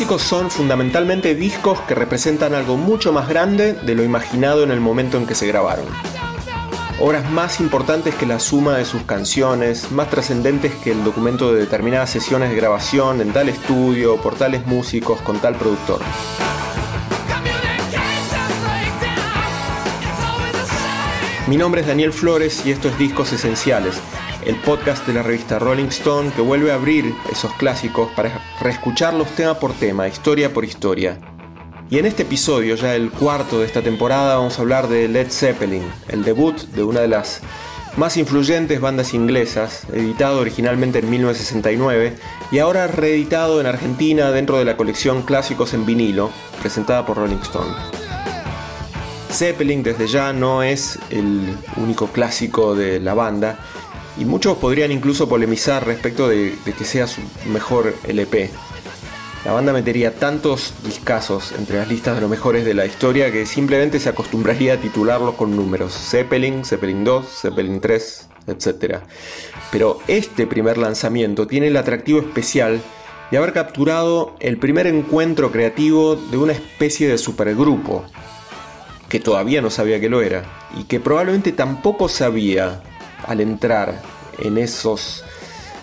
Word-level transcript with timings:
Clásicos 0.00 0.22
son 0.22 0.50
fundamentalmente 0.50 1.34
discos 1.34 1.78
que 1.80 1.94
representan 1.94 2.54
algo 2.54 2.78
mucho 2.78 3.12
más 3.12 3.28
grande 3.28 3.74
de 3.74 3.94
lo 3.94 4.02
imaginado 4.02 4.62
en 4.62 4.70
el 4.70 4.80
momento 4.80 5.18
en 5.18 5.26
que 5.26 5.34
se 5.34 5.46
grabaron. 5.46 5.84
Obras 7.00 7.30
más 7.30 7.60
importantes 7.60 8.14
que 8.14 8.24
la 8.24 8.40
suma 8.40 8.78
de 8.78 8.86
sus 8.86 9.02
canciones, 9.02 9.92
más 9.92 10.08
trascendentes 10.08 10.72
que 10.76 10.92
el 10.92 11.04
documento 11.04 11.52
de 11.52 11.60
determinadas 11.60 12.08
sesiones 12.08 12.48
de 12.48 12.56
grabación 12.56 13.20
en 13.20 13.34
tal 13.34 13.50
estudio, 13.50 14.16
por 14.16 14.36
tales 14.36 14.66
músicos, 14.66 15.20
con 15.20 15.38
tal 15.38 15.54
productor. 15.56 16.00
Mi 21.46 21.58
nombre 21.58 21.82
es 21.82 21.86
Daniel 21.86 22.14
Flores 22.14 22.64
y 22.64 22.70
esto 22.70 22.88
es 22.88 22.96
Discos 22.96 23.34
Esenciales, 23.34 24.00
el 24.44 24.56
podcast 24.56 25.06
de 25.06 25.14
la 25.14 25.22
revista 25.22 25.58
Rolling 25.58 25.88
Stone 25.88 26.30
que 26.30 26.40
vuelve 26.40 26.72
a 26.72 26.76
abrir 26.76 27.14
esos 27.30 27.52
clásicos 27.54 28.10
para 28.12 28.40
reescucharlos 28.60 29.28
tema 29.36 29.54
por 29.54 29.72
tema, 29.74 30.08
historia 30.08 30.52
por 30.52 30.64
historia. 30.64 31.18
Y 31.90 31.98
en 31.98 32.06
este 32.06 32.22
episodio, 32.22 32.76
ya 32.76 32.94
el 32.94 33.10
cuarto 33.10 33.58
de 33.58 33.66
esta 33.66 33.82
temporada, 33.82 34.36
vamos 34.36 34.58
a 34.58 34.62
hablar 34.62 34.88
de 34.88 35.08
Led 35.08 35.30
Zeppelin, 35.30 35.82
el 36.08 36.22
debut 36.22 36.56
de 36.56 36.84
una 36.84 37.00
de 37.00 37.08
las 37.08 37.40
más 37.96 38.16
influyentes 38.16 38.80
bandas 38.80 39.14
inglesas, 39.14 39.82
editado 39.92 40.40
originalmente 40.40 41.00
en 41.00 41.10
1969 41.10 42.16
y 42.52 42.58
ahora 42.58 42.86
reeditado 42.86 43.60
en 43.60 43.66
Argentina 43.66 44.30
dentro 44.30 44.58
de 44.58 44.64
la 44.64 44.76
colección 44.76 45.22
Clásicos 45.22 45.74
en 45.74 45.84
vinilo, 45.84 46.30
presentada 46.60 47.04
por 47.04 47.16
Rolling 47.16 47.40
Stone. 47.42 47.74
Zeppelin 49.30 49.82
desde 49.82 50.06
ya 50.06 50.32
no 50.32 50.62
es 50.62 50.98
el 51.10 51.56
único 51.76 52.08
clásico 52.08 52.74
de 52.74 53.00
la 53.00 53.14
banda, 53.14 53.58
y 54.20 54.26
muchos 54.26 54.58
podrían 54.58 54.92
incluso 54.92 55.30
polemizar 55.30 55.86
respecto 55.86 56.28
de, 56.28 56.54
que 56.64 56.84
sea 56.84 57.06
su 57.06 57.22
mejor 57.50 57.94
LP. 58.06 58.50
La 59.46 59.52
banda 59.52 59.72
metería 59.72 60.14
tantos 60.14 60.74
discazos 60.84 61.52
entre 61.52 61.78
las 61.78 61.88
listas 61.88 62.16
de 62.16 62.20
los 62.20 62.28
mejores 62.28 62.66
de 62.66 62.74
la 62.74 62.84
historia 62.84 63.32
que 63.32 63.46
simplemente 63.46 63.98
se 63.98 64.10
acostumbraría 64.10 64.74
a 64.74 64.76
titularlos 64.76 65.36
con 65.36 65.56
números. 65.56 65.94
Zeppelin, 65.94 66.66
Zeppelin 66.66 67.02
2, 67.02 67.26
Zeppelin 67.26 67.80
3, 67.80 68.28
etc. 68.48 68.98
Pero 69.72 70.00
este 70.06 70.46
primer 70.46 70.76
lanzamiento 70.76 71.46
tiene 71.46 71.68
el 71.68 71.76
atractivo 71.78 72.20
especial 72.20 72.82
de 73.30 73.38
haber 73.38 73.54
capturado 73.54 74.36
el 74.40 74.58
primer 74.58 74.86
encuentro 74.86 75.50
creativo 75.50 76.16
de 76.16 76.36
una 76.36 76.52
especie 76.52 77.08
de 77.08 77.16
supergrupo, 77.16 78.04
que 79.08 79.18
todavía 79.18 79.62
no 79.62 79.70
sabía 79.70 79.98
que 79.98 80.10
lo 80.10 80.20
era, 80.20 80.44
y 80.78 80.84
que 80.84 81.00
probablemente 81.00 81.52
tampoco 81.52 82.10
sabía 82.10 82.82
al 83.26 83.40
entrar 83.40 84.00
en 84.38 84.58
esos 84.58 85.24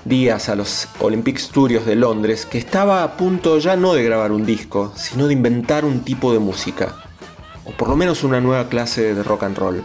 días 0.05 0.47
a 0.47 0.55
los 0.55 0.87
Olympic 0.99 1.37
Studios 1.37 1.85
de 1.85 1.95
Londres 1.95 2.45
que 2.45 2.57
estaba 2.57 3.03
a 3.03 3.17
punto 3.17 3.59
ya 3.59 3.75
no 3.75 3.93
de 3.93 4.03
grabar 4.03 4.31
un 4.31 4.45
disco, 4.45 4.93
sino 4.95 5.27
de 5.27 5.33
inventar 5.33 5.83
un 5.83 6.01
tipo 6.01 6.31
de 6.31 6.39
música, 6.39 6.95
o 7.65 7.71
por 7.71 7.89
lo 7.89 7.95
menos 7.95 8.23
una 8.23 8.39
nueva 8.39 8.69
clase 8.69 9.13
de 9.13 9.23
rock 9.23 9.43
and 9.43 9.57
roll. 9.57 9.83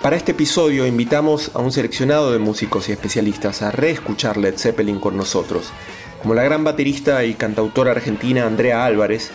Para 0.00 0.16
este 0.16 0.32
episodio 0.32 0.86
invitamos 0.86 1.50
a 1.54 1.60
un 1.60 1.70
seleccionado 1.70 2.32
de 2.32 2.38
músicos 2.38 2.88
y 2.88 2.92
especialistas 2.92 3.62
a 3.62 3.70
reescuchar 3.70 4.36
Led 4.36 4.58
Zeppelin 4.58 4.98
con 4.98 5.16
nosotros, 5.16 5.70
como 6.22 6.34
la 6.34 6.42
gran 6.42 6.64
baterista 6.64 7.24
y 7.24 7.34
cantautora 7.34 7.92
argentina 7.92 8.46
Andrea 8.46 8.84
Álvarez, 8.84 9.30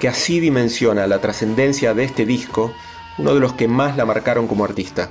que 0.00 0.08
así 0.08 0.40
dimensiona 0.40 1.06
la 1.06 1.20
trascendencia 1.20 1.94
de 1.94 2.04
este 2.04 2.24
disco, 2.24 2.72
uno 3.18 3.34
de 3.34 3.40
los 3.40 3.54
que 3.54 3.68
más 3.68 3.96
la 3.96 4.04
marcaron 4.04 4.46
como 4.46 4.64
artista. 4.64 5.10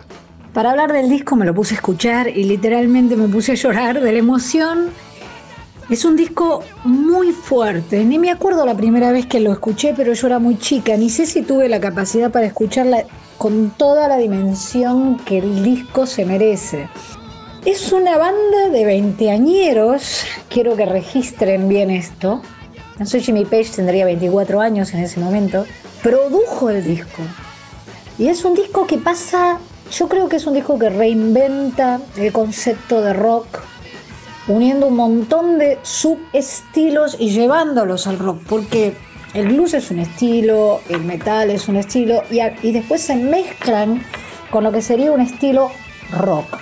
Para 0.56 0.72
hablar 0.72 0.94
del 0.94 1.10
disco 1.10 1.36
me 1.36 1.46
lo 1.46 1.54
puse 1.54 1.74
a 1.74 1.76
escuchar 1.76 2.30
y 2.30 2.46
literalmente 2.46 3.18
me 3.18 3.28
puse 3.28 3.52
a 3.52 3.56
llorar 3.56 4.00
de 4.00 4.10
la 4.14 4.20
emoción. 4.20 4.90
Es 5.90 6.06
un 6.06 6.16
disco 6.16 6.64
muy 6.86 7.34
fuerte, 7.34 8.06
ni 8.06 8.18
me 8.18 8.32
acuerdo 8.32 8.66
la 8.66 8.74
primera 8.74 9.12
vez 9.12 9.26
que 9.26 9.42
lo 9.42 9.52
escuché, 9.52 9.94
pero 9.94 10.14
yo 10.14 10.28
era 10.28 10.40
muy 10.40 10.58
chica, 10.58 10.96
ni 10.96 11.10
sé 11.10 11.26
si 11.26 11.42
tuve 11.42 11.68
la 11.68 11.82
capacidad 11.82 12.32
para 12.32 12.46
escucharla 12.46 13.04
con 13.38 13.72
toda 13.72 14.08
la 14.08 14.16
dimensión 14.16 15.18
que 15.26 15.40
el 15.40 15.62
disco 15.62 16.06
se 16.06 16.24
merece. 16.24 16.88
Es 17.66 17.92
una 17.92 18.18
banda 18.18 18.70
de 18.72 18.86
veinteañeros, 18.86 20.24
quiero 20.48 20.78
que 20.78 20.86
registren 20.86 21.68
bien 21.68 21.92
esto. 21.92 22.42
No 22.98 23.06
Jimmy 23.06 23.44
Page 23.44 23.72
tendría 23.76 24.06
24 24.06 24.62
años 24.62 24.94
en 24.94 25.02
ese 25.02 25.20
momento. 25.20 25.66
Produjo 26.02 26.70
el 26.70 26.82
disco. 26.82 27.24
Y 28.18 28.30
es 28.30 28.46
un 28.46 28.56
disco 28.56 28.88
que 28.88 28.98
pasa 28.98 29.60
yo 29.92 30.08
creo 30.08 30.30
que 30.30 30.38
es 30.38 30.48
un 30.48 30.54
disco 30.54 30.78
que 30.80 30.90
reinventa 30.90 32.00
el 32.18 32.32
concepto 32.32 33.02
de 33.02 33.14
rock, 33.14 33.62
uniendo 34.48 34.88
un 34.88 34.96
montón 34.96 35.58
de 35.58 35.80
subestilos 35.84 37.18
y 37.20 37.30
llevándolos 37.30 38.08
al 38.08 38.20
rock, 38.20 38.42
porque 38.48 38.96
el 39.34 39.48
blues 39.48 39.74
es 39.74 39.92
un 39.92 40.00
estilo, 40.00 40.82
el 40.90 41.02
metal 41.02 41.50
es 41.50 41.68
un 41.68 41.78
estilo, 41.78 42.24
y, 42.30 42.40
y 42.62 42.72
después 42.72 43.02
se 43.02 43.16
mezclan 43.16 44.04
con 44.50 44.64
lo 44.64 44.72
que 44.72 44.82
sería 44.82 45.12
un 45.12 45.22
estilo 45.22 45.72
rock. 46.12 46.60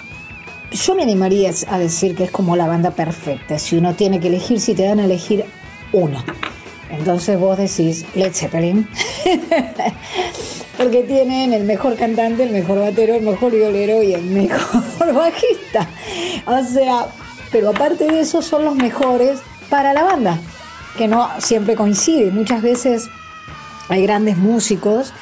Yo 0.71 0.95
me 0.95 1.03
animaría 1.03 1.51
a 1.67 1.77
decir 1.77 2.15
que 2.15 2.23
es 2.23 2.31
como 2.31 2.55
la 2.55 2.67
banda 2.67 2.91
perfecta, 2.91 3.59
si 3.59 3.77
uno 3.77 3.93
tiene 3.93 4.19
que 4.19 4.27
elegir, 4.27 4.59
si 4.59 4.73
te 4.73 4.83
dan 4.83 4.99
a 4.99 5.05
elegir 5.05 5.45
uno. 5.91 6.23
Entonces 6.97 7.39
vos 7.39 7.57
decís 7.57 8.05
Led 8.15 8.33
Zeppelin. 8.33 8.87
porque 10.77 11.03
tienen 11.03 11.53
el 11.53 11.63
mejor 11.63 11.95
cantante, 11.95 12.43
el 12.43 12.51
mejor 12.51 12.79
batero, 12.79 13.15
el 13.15 13.23
mejor 13.23 13.51
violero 13.51 14.01
y 14.03 14.13
el 14.13 14.23
mejor 14.23 15.13
bajista. 15.13 15.87
O 16.45 16.63
sea, 16.63 17.07
pero 17.51 17.69
aparte 17.69 18.05
de 18.05 18.21
eso 18.21 18.41
son 18.41 18.65
los 18.65 18.75
mejores 18.75 19.39
para 19.69 19.93
la 19.93 20.03
banda, 20.03 20.39
que 20.97 21.07
no 21.07 21.29
siempre 21.39 21.75
coincide. 21.75 22.31
Muchas 22.31 22.61
veces 22.61 23.09
hay 23.89 24.03
grandes 24.03 24.37
músicos 24.37 25.13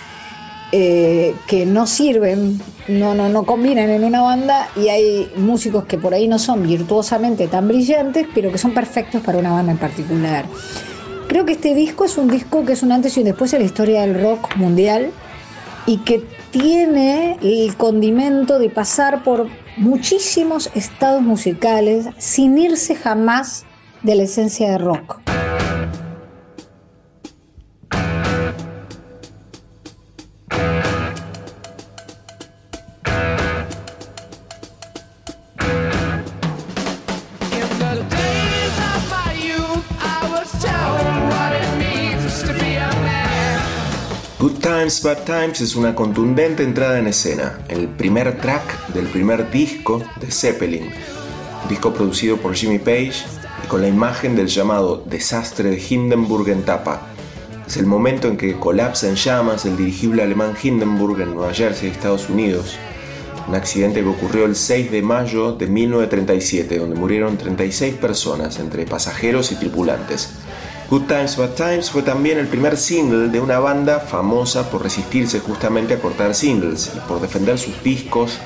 eh, 0.72 1.36
que 1.48 1.66
no 1.66 1.86
sirven, 1.86 2.62
no, 2.88 3.14
no, 3.14 3.28
no 3.28 3.44
combinan 3.44 3.90
en 3.90 4.04
una 4.04 4.22
banda 4.22 4.70
y 4.76 4.88
hay 4.88 5.32
músicos 5.36 5.84
que 5.84 5.98
por 5.98 6.14
ahí 6.14 6.28
no 6.28 6.40
son 6.40 6.64
virtuosamente 6.64 7.48
tan 7.48 7.68
brillantes, 7.68 8.26
pero 8.34 8.52
que 8.52 8.58
son 8.58 8.74
perfectos 8.74 9.22
para 9.22 9.38
una 9.38 9.52
banda 9.52 9.74
en 9.74 9.78
particular. 9.78 10.46
Creo 11.32 11.46
que 11.46 11.54
este 11.54 11.74
disco 11.74 12.04
es 12.04 12.18
un 12.18 12.28
disco 12.28 12.66
que 12.66 12.74
es 12.74 12.84
un 12.84 12.92
antes 12.92 13.16
y 13.16 13.22
un 13.22 13.26
después 13.26 13.54
en 13.54 13.60
la 13.60 13.66
historia 13.66 14.02
del 14.02 14.22
rock 14.22 14.54
mundial 14.58 15.12
y 15.86 16.00
que 16.00 16.28
tiene 16.52 17.38
el 17.42 17.74
condimento 17.78 18.60
de 18.60 18.70
pasar 18.70 19.24
por 19.24 19.48
muchísimos 19.78 20.70
estados 20.76 21.22
musicales 21.22 22.08
sin 22.18 22.58
irse 22.58 22.96
jamás 22.96 23.64
de 24.04 24.16
la 24.16 24.24
esencia 24.24 24.72
de 24.72 24.78
rock. 24.80 25.22
Times 44.92 45.04
Bad 45.04 45.24
Times 45.24 45.62
es 45.62 45.78
una 45.78 45.96
contundente 45.96 46.64
entrada 46.64 47.00
en 47.00 47.08
escena, 47.08 47.60
el 47.70 47.88
primer 47.88 48.42
track 48.42 48.90
del 48.90 49.06
primer 49.08 49.50
disco 49.50 50.04
de 50.20 50.30
Zeppelin, 50.30 50.92
disco 51.70 51.94
producido 51.94 52.36
por 52.36 52.54
Jimmy 52.56 52.78
Page 52.78 53.14
y 53.64 53.68
con 53.70 53.80
la 53.80 53.88
imagen 53.88 54.36
del 54.36 54.48
llamado 54.48 55.02
desastre 55.10 55.70
de 55.70 55.82
Hindenburg 55.82 56.50
en 56.50 56.64
tapa. 56.64 57.08
Es 57.66 57.78
el 57.78 57.86
momento 57.86 58.28
en 58.28 58.36
que 58.36 58.60
colapsa 58.60 59.08
en 59.08 59.16
llamas 59.16 59.66
el 59.66 59.78
dirigible 59.78 60.24
alemán 60.24 60.58
Hindenburg 60.62 61.22
en 61.22 61.36
Nueva 61.36 61.54
Jersey, 61.54 61.90
Estados 61.90 62.30
Unidos. 62.30 62.76
Un 63.48 63.56
accidente 63.56 64.02
que 64.02 64.10
ocurrió 64.10 64.44
el 64.44 64.58
6 64.58 64.92
de 64.92 65.02
mayo 65.02 65.54
de 65.54 65.68
1937, 65.68 66.80
donde 66.80 67.00
murieron 67.00 67.38
36 67.38 67.96
personas, 67.96 68.60
entre 68.60 68.86
pasajeros 68.86 69.54
y 69.54 69.56
tripulantes. 69.56 70.32
Good 70.92 71.04
Times 71.04 71.38
Bad 71.38 71.52
Times 71.52 71.90
fue 71.90 72.02
también 72.02 72.38
el 72.38 72.48
primer 72.48 72.76
single 72.76 73.30
de 73.30 73.40
una 73.40 73.60
banda 73.60 74.02
famosa 74.02 74.70
por 74.70 74.84
resistirse 74.84 75.40
justamente 75.40 75.94
a 75.94 76.02
cortar 76.02 76.36
singles 76.36 76.92
y 76.94 77.00
por 77.08 77.22
defender 77.22 77.58
sus 77.58 77.82
discos 77.82 78.38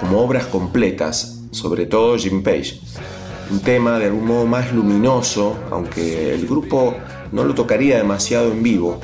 como 0.00 0.20
obras 0.20 0.46
completas, 0.46 1.44
sobre 1.52 1.86
todo 1.86 2.18
Jim 2.18 2.42
Page. 2.42 2.80
Un 3.48 3.60
tema 3.60 4.00
de 4.00 4.06
algún 4.06 4.26
modo 4.26 4.44
más 4.44 4.72
luminoso, 4.72 5.56
aunque 5.70 6.34
el 6.34 6.48
grupo 6.48 6.96
no 7.30 7.44
lo 7.44 7.54
tocaría 7.54 7.96
demasiado 7.98 8.50
en 8.50 8.64
vivo, 8.64 8.98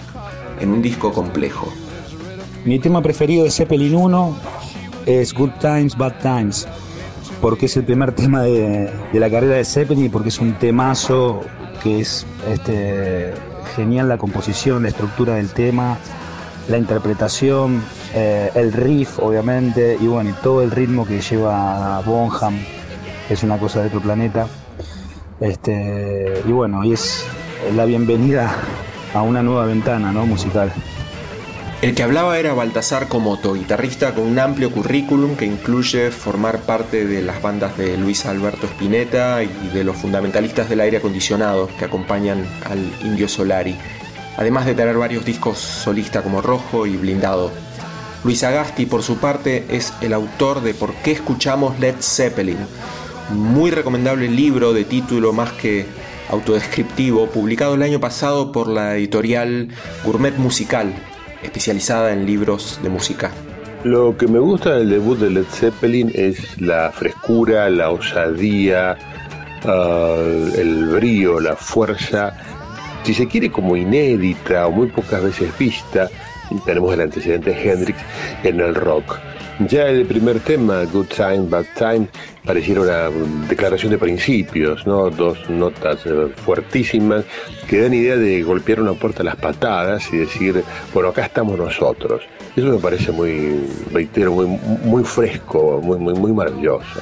en 0.59 0.73
un 0.73 0.83
disco 0.83 1.13
complejo. 1.13 1.73
Mi 2.65 2.81
tema 2.81 3.01
preferido 3.01 3.45
de 3.45 3.53
Zeppelin 3.53 3.95
1 3.95 4.37
es 5.07 5.33
Good 5.33 5.53
Times, 5.61 5.97
Bad 5.97 6.19
Times, 6.21 6.67
porque 7.41 7.67
es 7.67 7.77
el 7.77 7.85
primer 7.85 8.13
tema 8.13 8.43
de, 8.43 8.91
la 9.13 9.31
carrera 9.31 9.57
de 9.57 9.65
Zeppelin 9.65 10.07
y 10.07 10.09
porque 10.09 10.29
es 10.29 10.39
un 10.39 10.55
temazo 10.55 11.41
que 11.83 12.01
es 12.01 12.27
este, 12.49 13.33
genial 13.75 14.09
la 14.09 14.19
composición, 14.19 14.83
la 14.83 14.91
estructura 14.91 15.35
del 15.35 15.49
tema, 15.49 15.99
la 16.69 16.79
interpretación, 16.79 17.83
eh, 18.15 18.51
el 18.55 18.73
riff 18.73 19.19
obviamente 19.19 19.97
y 20.01 20.07
bueno, 20.07 20.35
todo 20.43 20.63
el 20.63 20.71
ritmo 20.71 21.07
que 21.07 21.21
lleva 21.21 22.01
Bonham 22.01 22.59
es 23.29 23.43
una 23.43 23.59
cosa 23.59 23.81
de 23.81 23.89
otro 23.89 24.01
planeta. 24.01 24.47
Este, 25.41 26.43
y 26.47 26.53
bueno, 26.53 26.83
es 26.83 27.25
la 27.75 27.87
bienvenida 27.87 28.55
a 29.15 29.23
una 29.23 29.43
nueva 29.43 29.65
ventana 29.65 30.13
¿no? 30.13 30.27
musical. 30.27 30.71
El 31.83 31.95
que 31.95 32.03
hablaba 32.03 32.39
era 32.39 32.53
Baltasar 32.53 33.09
Comoto, 33.09 33.55
guitarrista 33.55 34.15
con 34.15 34.25
un 34.25 34.39
amplio 34.39 34.71
currículum 34.71 35.35
que 35.35 35.47
incluye 35.47 36.11
formar 36.11 36.61
parte 36.61 37.07
de 37.07 37.23
las 37.23 37.41
bandas 37.41 37.79
de 37.79 37.97
Luis 37.97 38.27
Alberto 38.27 38.67
Spinetta 38.67 39.43
y 39.43 39.49
de 39.73 39.83
los 39.83 39.97
fundamentalistas 39.97 40.69
del 40.69 40.81
aire 40.81 40.99
acondicionado 40.99 41.71
que 41.79 41.87
acompañan 41.87 42.47
al 42.69 42.93
Indio 43.03 43.29
Solari, 43.29 43.77
además 44.37 44.67
de 44.67 44.75
tener 44.75 44.99
varios 44.99 45.25
discos 45.25 45.57
solista 45.57 46.21
como 46.21 46.43
Rojo 46.43 46.87
y 46.87 46.99
Blindado. 46.99 47.51
Luis 48.25 48.45
Agasti, 48.45 48.85
por 48.85 49.03
su 49.03 49.17
parte, 49.17 49.65
es 49.71 49.95
el 50.03 50.13
autor 50.13 50.61
de 50.61 50.75
Por 50.75 50.93
qué 50.97 51.13
escuchamos 51.13 51.81
Led 51.81 51.95
Zeppelin, 52.01 52.59
muy 53.31 53.71
recomendable 53.71 54.29
libro 54.29 54.75
de 54.75 54.85
título 54.85 55.33
más 55.33 55.53
que 55.53 55.87
autodescriptivo, 56.29 57.29
publicado 57.29 57.75
el 57.75 57.83
año 57.83 58.01
pasado 58.01 58.53
por 58.53 58.69
la 58.69 58.97
editorial 58.97 59.69
Gourmet 60.05 60.37
Musical, 60.37 60.95
especializada 61.43 62.13
en 62.13 62.27
libros 62.27 62.81
de 62.83 62.89
música. 62.89 63.31
Lo 63.85 64.17
que 64.17 64.27
me 64.27 64.39
gusta 64.39 64.77
del 64.77 64.91
debut 64.91 65.19
de 65.19 65.31
Led 65.31 65.45
Zeppelin 65.45 66.13
es 66.15 66.61
la 66.61 66.91
frescura, 66.93 67.71
la 67.71 67.91
osadía, 67.91 68.97
ah, 69.65 70.17
el 70.57 70.87
brío, 70.89 71.41
la 71.41 71.57
fuerza, 71.57 72.35
si 73.05 73.15
se 73.15 73.27
quiere 73.27 73.51
como 73.51 73.77
inédita 73.77 74.67
o 74.67 74.71
muy 74.71 74.89
pocas 74.89 75.23
veces 75.23 75.57
vista, 75.59 76.09
tenemos 76.65 76.93
el 76.93 77.01
antecedente 77.01 77.51
de 77.51 77.71
Hendrix 77.73 77.99
en 78.45 78.61
el 78.61 78.75
rock. 78.75 79.19
Ya 79.69 79.89
el 79.89 80.07
primer 80.07 80.41
tema, 80.41 80.85
Good 80.85 81.09
Time, 81.09 81.47
Bad 81.51 81.67
Time, 81.77 82.09
pareciera 82.47 82.81
una 82.81 83.11
declaración 83.47 83.91
de 83.93 83.99
principios, 83.99 84.87
¿no? 84.87 85.11
Dos 85.11 85.51
notas 85.51 85.99
eh, 86.07 86.33
fuertísimas 86.47 87.27
que 87.69 87.83
dan 87.83 87.93
idea 87.93 88.17
de 88.17 88.43
golpear 88.43 88.81
una 88.81 88.95
puerta 88.95 89.21
a 89.21 89.25
las 89.25 89.37
patadas 89.37 90.11
y 90.15 90.17
decir, 90.17 90.65
bueno, 90.95 91.11
acá 91.11 91.27
estamos 91.27 91.59
nosotros. 91.59 92.23
Eso 92.57 92.69
me 92.69 92.79
parece 92.79 93.13
muy, 93.13 93.61
reitero, 93.93 94.33
muy, 94.33 94.47
muy 94.47 95.05
fresco, 95.05 95.79
muy, 95.83 95.99
muy, 95.99 96.15
muy 96.15 96.33
maravilloso. 96.33 97.01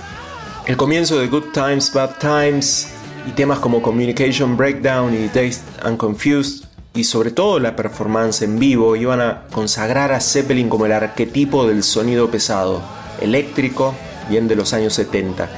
El 0.66 0.76
comienzo 0.76 1.16
de 1.20 1.28
Good 1.28 1.52
Times, 1.52 1.93
Bad 1.94 2.19
Times 2.19 2.93
y 3.28 3.31
temas 3.31 3.60
como 3.60 3.81
Communication 3.81 4.56
Breakdown 4.56 5.14
y 5.14 5.28
Dazed 5.28 5.62
and 5.84 5.96
Confused 5.96 6.68
y 6.94 7.05
sobre 7.05 7.31
todo 7.31 7.58
la 7.58 7.76
performance 7.76 8.43
en 8.43 8.58
vivo 8.58 8.96
iban 8.96 9.20
a 9.20 9.43
consagrar 9.52 10.12
a 10.12 10.20
Zeppelin 10.20 10.69
como 10.69 10.87
el 10.87 10.93
arquetipo 10.93 11.67
del 11.67 11.82
sonido 11.82 12.31
pesado, 12.31 12.82
eléctrico, 13.20 13.94
bien 14.29 14.49
de 14.49 14.56
los 14.56 14.73
años 14.73 14.94
70. 14.94 15.49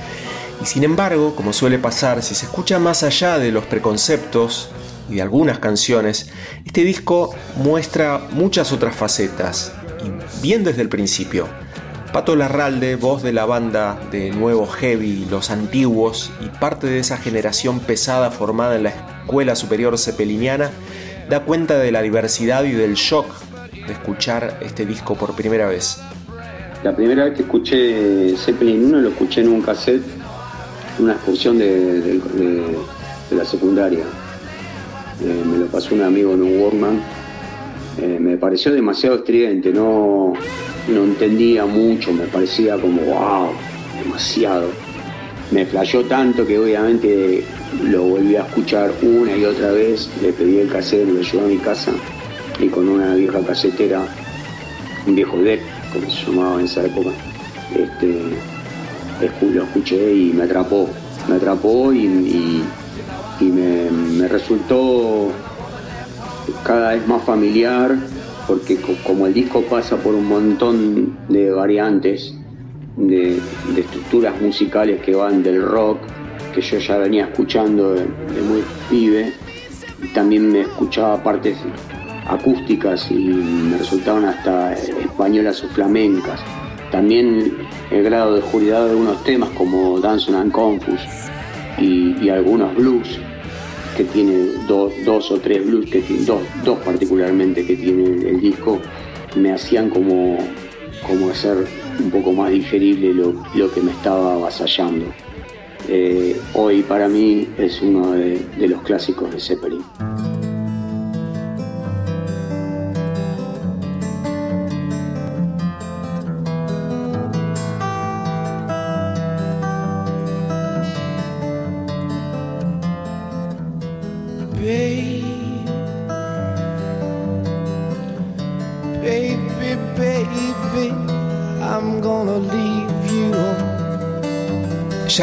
Y 0.62 0.66
sin 0.66 0.84
embargo, 0.84 1.34
como 1.34 1.52
suele 1.52 1.78
pasar, 1.78 2.22
si 2.22 2.34
se 2.34 2.46
escucha 2.46 2.78
más 2.78 3.02
allá 3.02 3.38
de 3.38 3.52
los 3.52 3.64
preconceptos 3.64 4.70
y 5.08 5.14
de 5.16 5.22
algunas 5.22 5.58
canciones, 5.58 6.30
este 6.64 6.84
disco 6.84 7.34
muestra 7.56 8.20
muchas 8.32 8.72
otras 8.72 8.94
facetas, 8.94 9.72
y 10.04 10.42
bien 10.42 10.64
desde 10.64 10.82
el 10.82 10.88
principio. 10.88 11.48
Pato 12.12 12.34
Larralde, 12.34 12.96
voz 12.96 13.22
de 13.22 13.32
la 13.32 13.46
banda 13.46 13.98
de 14.10 14.30
Nuevo 14.30 14.66
Heavy, 14.66 15.26
Los 15.30 15.50
Antiguos 15.50 16.32
y 16.44 16.48
parte 16.58 16.88
de 16.88 16.98
esa 16.98 17.16
generación 17.16 17.78
pesada 17.78 18.32
formada 18.32 18.74
en 18.74 18.82
la 18.82 18.90
Escuela 18.90 19.54
Superior 19.54 19.96
Zeppeliniana, 19.96 20.72
da 21.30 21.44
cuenta 21.44 21.78
de 21.78 21.92
la 21.92 22.02
diversidad 22.02 22.64
y 22.64 22.72
del 22.72 22.94
shock 22.94 23.26
de 23.86 23.92
escuchar 23.92 24.58
este 24.60 24.84
disco 24.84 25.14
por 25.14 25.36
primera 25.36 25.68
vez. 25.68 26.02
La 26.82 26.94
primera 26.94 27.24
vez 27.26 27.34
que 27.34 27.42
escuché 27.42 28.36
Zeppelin 28.36 28.86
1 28.86 28.98
lo 28.98 29.08
escuché 29.10 29.42
en 29.42 29.48
un 29.48 29.62
cassette, 29.62 30.02
una 30.98 31.12
excursión 31.12 31.56
de, 31.56 32.20
la 33.30 33.44
secundaria. 33.44 34.04
Eh, 35.22 35.42
me 35.46 35.58
lo 35.58 35.66
pasó 35.66 35.94
un 35.94 36.02
amigo 36.02 36.34
en 36.34 36.42
un 36.42 36.60
Walkman. 36.60 37.00
Eh, 37.98 38.18
me 38.18 38.36
pareció 38.36 38.72
demasiado 38.72 39.16
estridente, 39.16 39.72
no, 39.72 40.32
no 40.88 41.04
entendía 41.04 41.64
mucho, 41.64 42.12
me 42.12 42.24
parecía 42.24 42.76
como 42.76 43.02
wow, 43.02 43.50
demasiado. 44.02 44.68
Me 45.52 45.64
flayó 45.64 46.04
tanto 46.06 46.44
que 46.44 46.58
obviamente 46.58 47.44
lo 47.82 48.02
volví 48.02 48.36
a 48.36 48.42
escuchar 48.42 48.92
una 49.02 49.36
y 49.36 49.44
otra 49.44 49.72
vez, 49.72 50.10
le 50.22 50.32
pedí 50.32 50.58
el 50.58 50.68
cassette, 50.68 51.08
lo 51.08 51.20
llevé 51.20 51.44
a 51.44 51.48
mi 51.48 51.58
casa 51.58 51.92
y 52.58 52.68
con 52.68 52.88
una 52.88 53.14
vieja 53.14 53.40
casetera, 53.40 54.02
un 55.06 55.14
viejo 55.14 55.38
deck, 55.38 55.60
como 55.92 56.10
se 56.10 56.26
llamaba 56.26 56.58
en 56.58 56.66
esa 56.66 56.84
época, 56.84 57.10
este, 57.74 58.20
lo 59.52 59.64
escuché 59.64 60.14
y 60.14 60.32
me 60.32 60.44
atrapó, 60.44 60.88
me 61.28 61.36
atrapó 61.36 61.92
y, 61.92 62.62
me, 63.40 64.28
resultó 64.28 65.28
cada 66.64 66.94
vez 66.94 67.06
más 67.06 67.22
familiar 67.24 67.96
porque 68.46 68.78
como 69.04 69.26
el 69.26 69.34
disco 69.34 69.62
pasa 69.62 69.96
por 69.96 70.14
un 70.14 70.26
montón 70.26 71.16
de 71.28 71.50
variantes, 71.50 72.34
de 72.96 73.40
estructuras 73.76 74.40
musicales 74.40 75.00
que 75.00 75.14
van 75.14 75.42
del 75.42 75.62
rock, 75.62 75.98
que 76.50 76.60
yo 76.60 76.78
ya 76.78 76.98
venía 76.98 77.24
escuchando 77.24 77.94
de, 77.94 78.06
muy 78.42 78.62
pibe. 78.88 79.32
También 80.14 80.50
me 80.50 80.62
escuchaba 80.62 81.22
partes 81.22 81.58
acústicas 82.26 83.10
y 83.10 83.14
me 83.14 83.78
resultaban 83.78 84.24
hasta 84.24 84.74
españolas 84.74 85.62
o 85.64 85.68
flamencas. 85.68 86.40
También 86.90 87.58
el 87.90 88.02
grado 88.02 88.34
de 88.34 88.40
oscuridad 88.40 88.84
de 88.84 88.90
algunos 88.90 89.22
temas 89.24 89.50
como 89.50 90.00
Dance 90.00 90.34
and 90.34 90.52
Confus 90.52 91.00
y, 91.78 92.28
algunos 92.28 92.74
blues 92.74 93.18
que 93.96 94.04
tiene 94.04 94.52
dos 94.66 95.30
o 95.30 95.38
tres 95.38 95.64
blues, 95.66 95.90
que 95.90 96.02
dos, 96.24 96.40
dos 96.64 96.78
particularmente 96.78 97.66
que 97.66 97.76
tiene 97.76 98.28
el 98.28 98.40
disco, 98.40 98.80
me 99.36 99.52
hacían 99.52 99.90
como, 99.90 100.38
como 101.06 101.30
hacer 101.30 101.66
un 101.98 102.10
poco 102.10 102.32
más 102.32 102.50
digerible 102.50 103.12
lo, 103.12 103.34
lo 103.54 103.72
que 103.72 103.80
me 103.80 103.92
estaba 103.92 104.34
avasallando. 104.34 105.06
Eh, 105.88 106.40
hoy 106.54 106.82
para 106.82 107.08
mí 107.08 107.48
es 107.58 107.80
uno 107.82 108.12
de, 108.12 108.38
de 108.58 108.68
los 108.68 108.82
clásicos 108.82 109.30
de 109.32 109.40
Zeppelin. 109.40 109.82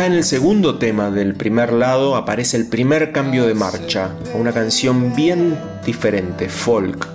En 0.08 0.14
el 0.14 0.24
segundo 0.24 0.78
tema 0.78 1.12
del 1.12 1.36
primer 1.36 1.74
lado 1.74 2.16
aparece 2.16 2.56
el 2.56 2.68
primer 2.68 3.12
cambio 3.12 3.46
de 3.46 3.54
marcha, 3.54 4.12
una 4.34 4.54
canción 4.54 5.14
bien 5.14 5.60
diferente, 5.86 6.48
folk. 6.48 7.06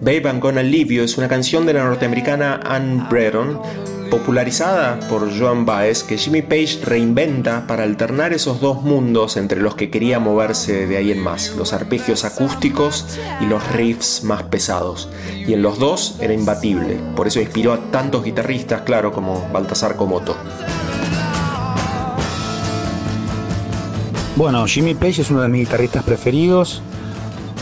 Babe 0.00 0.22
I'm 0.22 0.38
Gonna 0.38 0.62
Leave 0.62 1.02
es 1.02 1.18
una 1.18 1.26
canción 1.26 1.66
de 1.66 1.72
la 1.72 1.82
norteamericana 1.82 2.60
Anne 2.64 3.04
Breton, 3.10 3.60
popularizada 4.08 5.00
por 5.08 5.36
Joan 5.36 5.66
Baez, 5.66 6.04
que 6.04 6.16
Jimmy 6.16 6.42
Page 6.42 6.78
reinventa 6.84 7.66
para 7.66 7.82
alternar 7.82 8.32
esos 8.32 8.60
dos 8.60 8.82
mundos 8.82 9.36
entre 9.36 9.60
los 9.60 9.74
que 9.74 9.90
quería 9.90 10.20
moverse 10.20 10.86
de 10.86 10.96
ahí 10.96 11.10
en 11.10 11.18
más, 11.18 11.56
los 11.56 11.72
arpegios 11.72 12.24
acústicos 12.24 13.18
y 13.40 13.46
los 13.46 13.66
riffs 13.72 14.22
más 14.22 14.44
pesados. 14.44 15.08
Y 15.44 15.54
en 15.54 15.62
los 15.62 15.80
dos 15.80 16.14
era 16.20 16.34
imbatible, 16.34 17.00
por 17.16 17.26
eso 17.26 17.40
inspiró 17.40 17.72
a 17.72 17.90
tantos 17.90 18.22
guitarristas, 18.22 18.82
claro, 18.82 19.12
como 19.12 19.48
Baltasar 19.52 19.96
Comoto. 19.96 20.36
Bueno, 24.38 24.64
Jimmy 24.68 24.94
Page 24.94 25.22
es 25.22 25.32
uno 25.32 25.40
de 25.40 25.48
mis 25.48 25.62
guitarristas 25.62 26.04
preferidos 26.04 26.80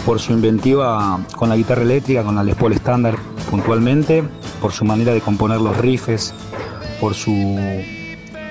por 0.05 0.21
su 0.21 0.35
inventiva 0.35 1.19
con 1.35 1.49
la 1.49 1.57
guitarra 1.57 1.81
eléctrica, 1.81 2.23
con 2.23 2.35
la 2.35 2.45
Les 2.45 2.55
Paul 2.55 2.75
estándar 2.75 3.17
puntualmente, 3.51 4.23
por 4.61 4.73
su 4.73 4.85
manera 4.85 5.15
de 5.15 5.23
componer 5.23 5.59
los 5.59 5.75
riffs, 5.79 6.35
por 7.01 7.15
su, 7.15 7.57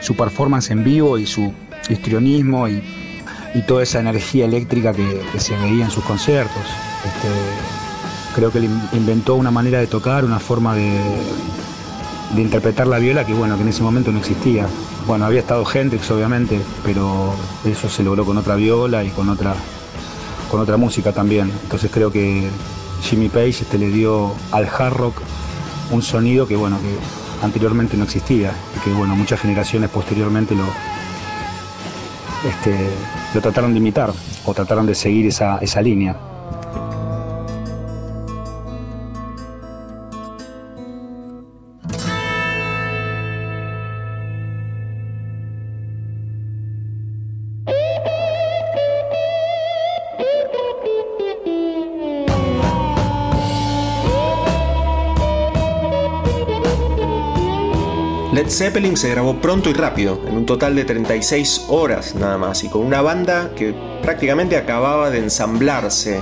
su 0.01 0.15
performance 0.15 0.71
en 0.71 0.83
vivo 0.83 1.19
y 1.19 1.27
su 1.27 1.53
histrionismo 1.87 2.67
y, 2.67 2.81
toda 3.67 3.83
esa 3.83 3.99
energía 3.99 4.45
eléctrica 4.45 4.91
que, 4.91 5.21
se 5.37 5.55
veía 5.57 5.85
en 5.85 5.91
sus 5.91 6.03
conciertos. 6.03 6.63
Este, 7.05 7.29
creo 8.33 8.51
que 8.51 8.57
él 8.57 8.69
inventó 8.93 9.35
una 9.35 9.51
manera 9.51 9.77
de 9.77 9.85
tocar, 9.85 10.25
una 10.25 10.39
forma 10.39 10.73
de, 10.73 10.99
de 12.33 12.41
interpretar 12.41 12.87
la 12.87 12.97
viola 12.97 13.25
que 13.25 13.33
bueno, 13.33 13.55
que 13.55 13.63
en 13.63 13.69
ese 13.69 13.83
momento 13.83 14.11
no 14.11 14.19
existía. 14.19 14.67
Bueno, 15.07 15.25
había 15.25 15.39
estado 15.39 15.65
Hendrix 15.71 16.09
obviamente, 16.11 16.59
pero 16.83 17.33
eso 17.63 17.89
se 17.89 18.03
logró 18.03 18.25
con 18.25 18.37
otra 18.37 18.55
viola 18.55 19.03
y 19.03 19.09
con 19.09 19.29
otra 19.29 19.53
con 20.49 20.59
otra 20.59 20.77
música 20.77 21.11
también. 21.11 21.51
Entonces 21.63 21.91
creo 21.93 22.11
que 22.11 22.47
Jimmy 23.01 23.29
Page 23.29 23.49
este, 23.49 23.77
le 23.77 23.89
dio 23.89 24.33
al 24.51 24.65
hard 24.65 24.93
rock 24.93 25.21
un 25.91 26.01
sonido 26.01 26.47
que 26.47 26.55
bueno, 26.55 26.77
que 26.79 27.45
anteriormente 27.45 27.97
no 27.97 28.03
existía 28.03 28.51
y 28.75 28.79
que 28.83 28.91
bueno, 28.91 29.15
muchas 29.15 29.39
generaciones 29.39 29.89
posteriormente 29.89 30.55
lo, 30.55 30.65
este, 32.47 32.89
lo 33.33 33.41
trataron 33.41 33.73
de 33.73 33.79
imitar 33.79 34.11
o 34.45 34.53
trataron 34.53 34.85
de 34.85 34.95
seguir 34.95 35.27
esa, 35.27 35.57
esa 35.59 35.81
línea. 35.81 36.15
Zeppelin 58.55 58.95
se 58.95 59.09
grabó 59.09 59.41
pronto 59.41 59.69
y 59.69 59.73
rápido, 59.73 60.21
en 60.25 60.37
un 60.37 60.45
total 60.45 60.77
de 60.77 60.85
36 60.85 61.65
horas 61.67 62.15
nada 62.15 62.37
más, 62.37 62.63
y 62.63 62.69
con 62.69 62.85
una 62.85 63.01
banda 63.01 63.51
que 63.53 63.75
prácticamente 64.01 64.55
acababa 64.55 65.09
de 65.09 65.19
ensamblarse 65.19 66.21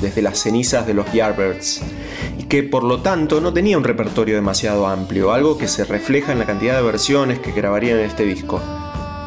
desde 0.00 0.22
las 0.22 0.38
cenizas 0.38 0.86
de 0.86 0.94
los 0.94 1.12
Yardbirds, 1.12 1.80
y 2.38 2.44
que 2.44 2.62
por 2.62 2.84
lo 2.84 3.00
tanto 3.00 3.40
no 3.40 3.52
tenía 3.52 3.76
un 3.76 3.82
repertorio 3.82 4.36
demasiado 4.36 4.86
amplio, 4.86 5.32
algo 5.32 5.58
que 5.58 5.66
se 5.66 5.84
refleja 5.84 6.30
en 6.30 6.38
la 6.38 6.46
cantidad 6.46 6.76
de 6.76 6.82
versiones 6.82 7.40
que 7.40 7.50
grabarían 7.50 7.98
en 7.98 8.04
este 8.04 8.24
disco. 8.24 8.60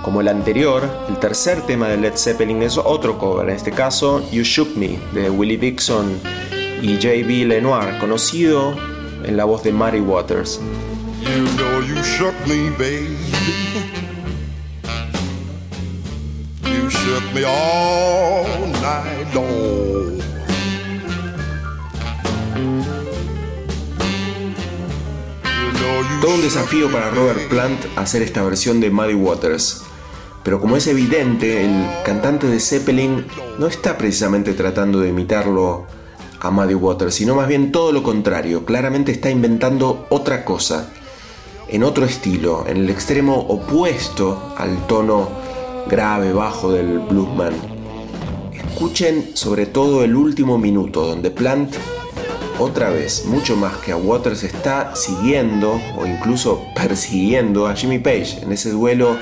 Como 0.02 0.22
el 0.22 0.30
anterior, 0.30 0.90
el 1.10 1.18
tercer 1.18 1.62
tema 1.64 1.90
de 1.90 1.98
Led 1.98 2.16
Zeppelin 2.16 2.64
es 2.64 2.78
otro 2.78 3.18
cover, 3.18 3.50
en 3.50 3.56
este 3.56 3.72
caso 3.72 4.24
You 4.32 4.44
Shook 4.44 4.78
Me, 4.78 4.98
de 5.14 5.30
Willie 5.30 5.58
Dixon 5.58 6.22
y 6.82 6.96
J.B. 6.96 7.48
Lenoir, 7.48 7.98
conocido 8.00 8.76
en 9.26 9.36
la 9.36 9.44
voz 9.44 9.62
de 9.64 9.74
Muddy 9.74 10.00
Waters. 10.00 10.62
You 11.26 11.44
know 11.58 11.82
you 11.82 12.04
shook 12.04 12.36
me, 12.48 12.70
baby. 12.78 13.18
You 16.64 16.88
shook 16.88 17.34
me 17.34 17.44
all 17.44 18.46
night 18.80 19.34
long. 19.34 20.22
Todo 26.22 26.36
un 26.36 26.42
desafío 26.42 26.92
para 26.92 27.10
Robert 27.10 27.50
Plant 27.50 27.80
hacer 27.96 28.22
esta 28.22 28.44
versión 28.44 28.80
de 28.80 28.92
Muddy 28.92 29.16
Waters. 29.16 29.82
Pero 30.44 30.62
como 30.62 30.78
es 30.78 30.86
evidente, 30.86 31.66
el 31.66 31.88
cantante 32.06 32.46
de 32.46 32.60
Zeppelin 32.60 33.26
no 33.58 33.66
está 33.66 33.98
precisamente 33.98 34.54
tratando 34.54 35.00
de 35.00 35.10
imitarlo 35.10 35.88
a 36.40 36.52
Muddy 36.52 36.76
Waters, 36.76 37.16
sino 37.16 37.34
más 37.34 37.48
bien 37.48 37.72
todo 37.72 37.92
lo 37.92 38.04
contrario. 38.04 38.64
Claramente 38.64 39.12
está 39.12 39.32
inventando 39.32 40.06
otra 40.12 40.46
cosa 40.46 40.92
en 41.76 41.84
otro 41.84 42.06
estilo, 42.06 42.66
en 42.68 42.78
el 42.78 42.90
extremo 42.90 43.36
opuesto 43.36 44.54
al 44.58 44.88
tono 44.88 45.28
grave, 45.90 46.32
bajo 46.32 46.72
del 46.72 47.00
bluesman. 47.00 47.54
Escuchen 48.54 49.32
sobre 49.34 49.66
todo 49.66 50.06
el 50.06 50.16
último 50.16 50.58
minuto, 50.58 51.06
donde 51.06 51.32
Plant, 51.32 51.76
otra 52.60 52.92
vez, 52.92 53.26
mucho 53.26 53.58
más 53.58 53.76
que 53.78 53.92
a 53.92 53.98
Waters, 53.98 54.44
está 54.44 54.96
siguiendo 54.96 55.82
o 55.98 56.06
incluso 56.06 56.64
persiguiendo 56.74 57.68
a 57.68 57.76
Jimmy 57.76 58.00
Page 58.00 58.40
en 58.44 58.54
ese 58.54 58.72
duelo 58.72 59.18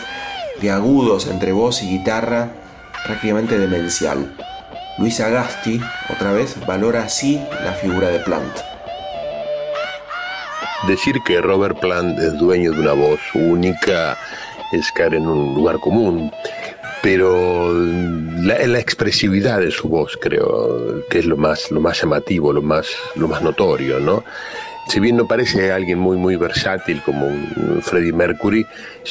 de 0.62 0.70
agudos 0.70 1.26
entre 1.26 1.54
voz 1.54 1.82
y 1.82 1.90
guitarra 1.90 2.54
prácticamente 3.04 3.58
demencial. 3.58 4.38
Luis 5.00 5.20
Agasti, 5.20 5.82
otra 6.14 6.34
vez, 6.34 6.56
valora 6.68 7.06
así 7.06 7.42
la 7.64 7.74
figura 7.74 8.10
de 8.10 8.20
Plant. 8.20 8.73
Decir 10.88 11.16
que 11.26 11.40
Robert 11.40 11.80
Plant 11.80 12.20
es 12.20 12.38
dueño 12.38 12.74
de 12.74 12.82
una 12.82 12.94
voz 12.94 13.20
única 13.36 14.18
es 14.74 14.92
caer 14.92 15.14
en 15.14 15.28
un 15.28 15.56
lugar 15.56 15.80
común, 15.80 16.30
pero 17.02 17.72
la, 17.74 18.66
la, 18.68 18.80
expresividad 18.80 19.60
de 19.60 19.72
su 19.72 19.88
voz 19.88 20.18
creo 20.20 21.06
que 21.10 21.20
es 21.20 21.26
lo 21.26 21.38
más, 21.38 21.72
lo 21.72 21.80
más 21.80 22.02
llamativo, 22.02 22.52
lo 22.52 22.62
más, 22.62 22.88
lo 23.16 23.28
más 23.28 23.42
notorio, 23.42 24.00
¿no? 24.00 24.24
Si 24.90 25.00
bien 25.00 25.16
no 25.16 25.26
parece 25.26 25.72
alguien 25.72 26.00
muy, 26.00 26.18
muy 26.18 26.36
versátil 26.36 27.02
como 27.04 27.30
Freddie 27.82 28.12
Mercury, 28.12 28.66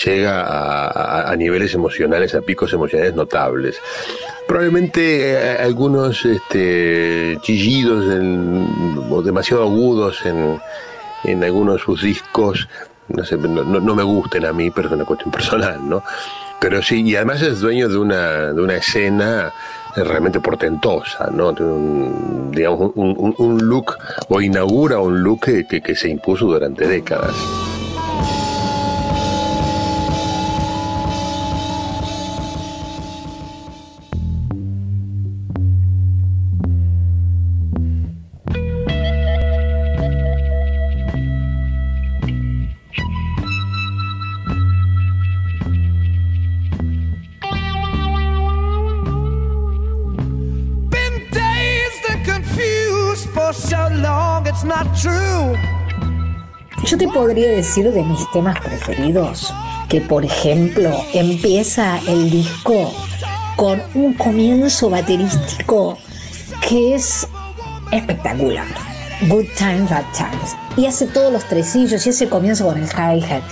llega 0.05 0.43
a, 0.43 1.31
a, 1.31 1.37
niveles 1.37 1.73
emocionales, 1.73 2.35
a 2.35 2.43
picos 2.43 2.75
emocionales 2.75 3.15
notables. 3.15 3.81
Probablemente 4.47 5.33
eh, 5.33 5.57
algunos 5.59 6.27
este, 6.27 7.39
chillidos 7.41 8.05
o 9.11 9.23
demasiado 9.23 9.63
agudos 9.63 10.27
en, 10.27 10.61
en 11.25 11.45
algunos 11.45 11.77
de 11.77 11.83
sus 11.83 12.03
discos, 12.03 12.69
no, 13.09 13.25
sé, 13.25 13.37
no, 13.37 13.95
me 13.95 14.03
gusten 14.03 14.45
a 14.47 14.53
mí, 14.53 14.71
pero 14.71 14.89
es 14.89 14.95
una 14.95 15.05
cuestión 15.05 15.31
personal, 15.31 15.81
¿no? 15.89 16.03
Pero 16.61 16.83
sí, 16.83 17.03
y 17.03 17.17
además 17.17 17.43
es 17.43 17.61
dueño 17.61 17.89
de 17.89 17.99
una, 17.99 18.53
de 18.53 18.61
una 18.61 18.77
escena 18.77 19.53
realmente 19.97 20.41
portentosa, 20.41 21.29
¿no? 21.33 21.51
Un, 21.51 22.51
digamos, 22.53 22.93
un, 22.95 23.35
un, 23.37 23.59
look, 23.69 23.97
o 24.29 24.41
inaugura 24.41 24.99
un 24.99 25.23
look 25.23 25.41
que, 25.41 25.67
que 25.67 25.95
se 25.97 26.09
impuso 26.09 26.47
durante 26.47 26.87
décadas. 26.87 27.35
Te 57.03 57.09
podría 57.09 57.51
decir 57.51 57.91
de 57.91 58.05
mis 58.05 58.31
temas 58.31 58.61
preferidos 58.61 59.53
que, 59.89 60.01
por 60.01 60.25
ejemplo, 60.25 60.89
empieza 61.13 61.99
el 62.07 62.31
disco 62.31 62.95
con 63.57 63.83
un 63.95 64.15
comienzo 64.15 64.89
baterístico 64.89 65.99
que 66.69 66.95
es 66.95 67.27
espectacular. 67.91 68.69
Good 69.29 69.47
Times, 69.59 69.91
Bad 69.91 70.05
Times. 70.17 70.57
Y 70.77 70.87
hace 70.87 71.09
todos 71.09 71.33
los 71.33 71.45
tresillos 71.49 72.07
y 72.07 72.11
ese 72.11 72.29
comienzo 72.29 72.67
con 72.67 72.81
el 72.81 72.89
hi-hat. 72.89 73.43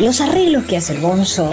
Los 0.00 0.20
arreglos 0.20 0.64
que 0.64 0.78
hace 0.78 0.94
el 0.94 1.00
Bonzo 1.00 1.50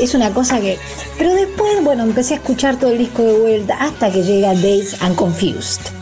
es 0.00 0.16
una 0.16 0.34
cosa 0.34 0.58
que... 0.58 0.80
Pero 1.16 1.32
después, 1.32 1.84
bueno, 1.84 2.02
empecé 2.02 2.34
a 2.34 2.36
escuchar 2.38 2.76
todo 2.76 2.90
el 2.90 2.98
disco 2.98 3.22
de 3.22 3.38
vuelta 3.38 3.76
hasta 3.78 4.10
que 4.10 4.24
llega 4.24 4.52
Days 4.52 5.00
and 5.00 5.14
Confused. 5.14 5.97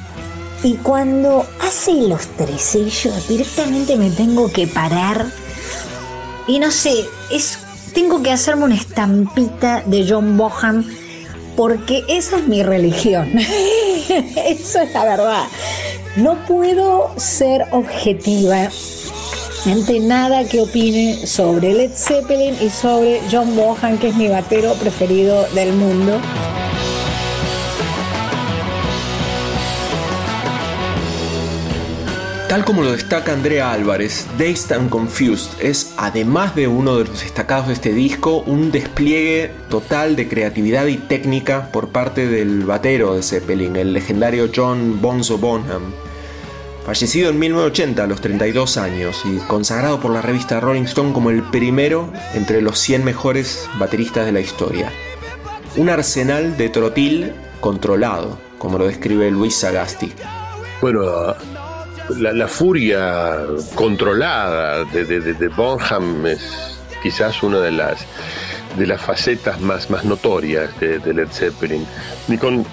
Y 0.63 0.75
cuando 0.77 1.47
hace 1.61 1.93
los 1.93 2.27
tresillos, 2.37 3.29
directamente 3.29 3.97
me 3.97 4.11
tengo 4.11 4.51
que 4.51 4.67
parar. 4.67 5.27
Y 6.49 6.59
no 6.59 6.71
sé, 6.71 7.05
es, 7.31 7.59
tengo 7.93 8.23
que 8.23 8.33
hacerme 8.33 8.65
una 8.65 8.75
estampita 8.75 9.83
de 9.87 10.07
John 10.09 10.37
Bohan 10.37 10.85
porque 11.57 12.05
esa 12.09 12.37
es 12.37 12.47
mi 12.47 12.63
religión. 12.63 13.31
Eso 14.09 14.81
es 14.81 14.93
la 14.93 15.05
verdad. 15.05 15.45
No 16.17 16.37
puedo 16.47 17.11
ser 17.17 17.67
objetiva 17.73 18.69
ante 19.67 19.99
nada 20.01 20.45
que 20.45 20.61
opine 20.61 21.27
sobre 21.27 21.75
Led 21.75 21.91
Zeppelin 21.95 22.57
y 22.61 22.71
sobre 22.71 23.21
John 23.31 23.57
Bohan, 23.57 23.99
que 23.99 24.09
es 24.09 24.15
mi 24.15 24.29
batero 24.29 24.75
preferido 24.75 25.45
del 25.55 25.73
mundo. 25.73 26.21
Tal 32.49 32.65
como 32.65 32.83
lo 32.83 32.93
destaca 32.93 33.33
Andrea 33.33 33.73
Álvarez, 33.73 34.25
Dazed 34.39 34.77
and 34.77 34.89
Confused 34.89 35.61
es, 35.61 35.95
además 35.97 36.55
de 36.55 36.69
uno 36.69 36.97
de 36.97 37.05
los 37.05 37.21
destacados 37.21 37.67
de 37.67 37.73
este 37.73 37.93
disco, 37.93 38.45
un 38.47 38.71
despliegue 38.71 39.51
total 39.69 40.15
de 40.15 40.29
creatividad 40.29 40.87
y 40.87 40.97
técnica 40.97 41.73
por 41.73 41.89
parte 41.89 42.29
del 42.29 42.63
batero 42.65 43.17
de 43.17 43.25
Zeppelin, 43.25 43.75
el 43.75 43.93
legendario 43.93 44.49
John 44.55 45.03
Bonzo 45.03 45.39
Bonham. 45.39 45.93
Fallecido 46.85 47.31
en 47.31 47.41
1980 47.41 48.05
a 48.05 48.07
los 48.07 48.21
32 48.21 48.77
años 48.77 49.23
y 49.25 49.39
consagrado 49.49 49.99
por 49.99 50.13
la 50.13 50.23
revista 50.23 50.61
Rolling 50.61 50.85
Stone 50.85 51.13
como 51.13 51.31
el 51.31 51.43
primero 51.43 52.13
entre 52.35 52.63
los 52.63 52.79
100 52.79 53.05
mejores 53.05 53.69
bateristas 53.77 54.25
de 54.25 54.31
la 54.31 54.41
historia. 54.41 54.93
Un 55.77 55.91
arsenal 55.91 56.57
de 56.57 56.69
trotil 56.69 57.33
controlado, 57.61 58.39
como 58.59 58.79
lo 58.79 58.87
describe 58.87 59.33
Luis 59.33 59.57
Sagasti. 59.57 60.13
Bueno, 60.81 61.35
la, 62.19 62.49
furia 62.49 63.39
controlada 63.75 64.85
de, 64.85 65.51
Bonham 65.57 66.27
es 66.27 66.79
quizás 67.03 67.43
una 67.43 67.59
de 67.61 67.73
las, 67.73 68.07
de 68.77 68.87
las 68.87 69.01
facetas 69.01 69.61
más, 69.61 69.91
más 69.91 70.05
notorias 70.05 70.71
de, 70.81 71.01
Led 71.13 71.29
Zeppelin. 71.29 71.87
Y 72.29 72.37
con 72.37 72.65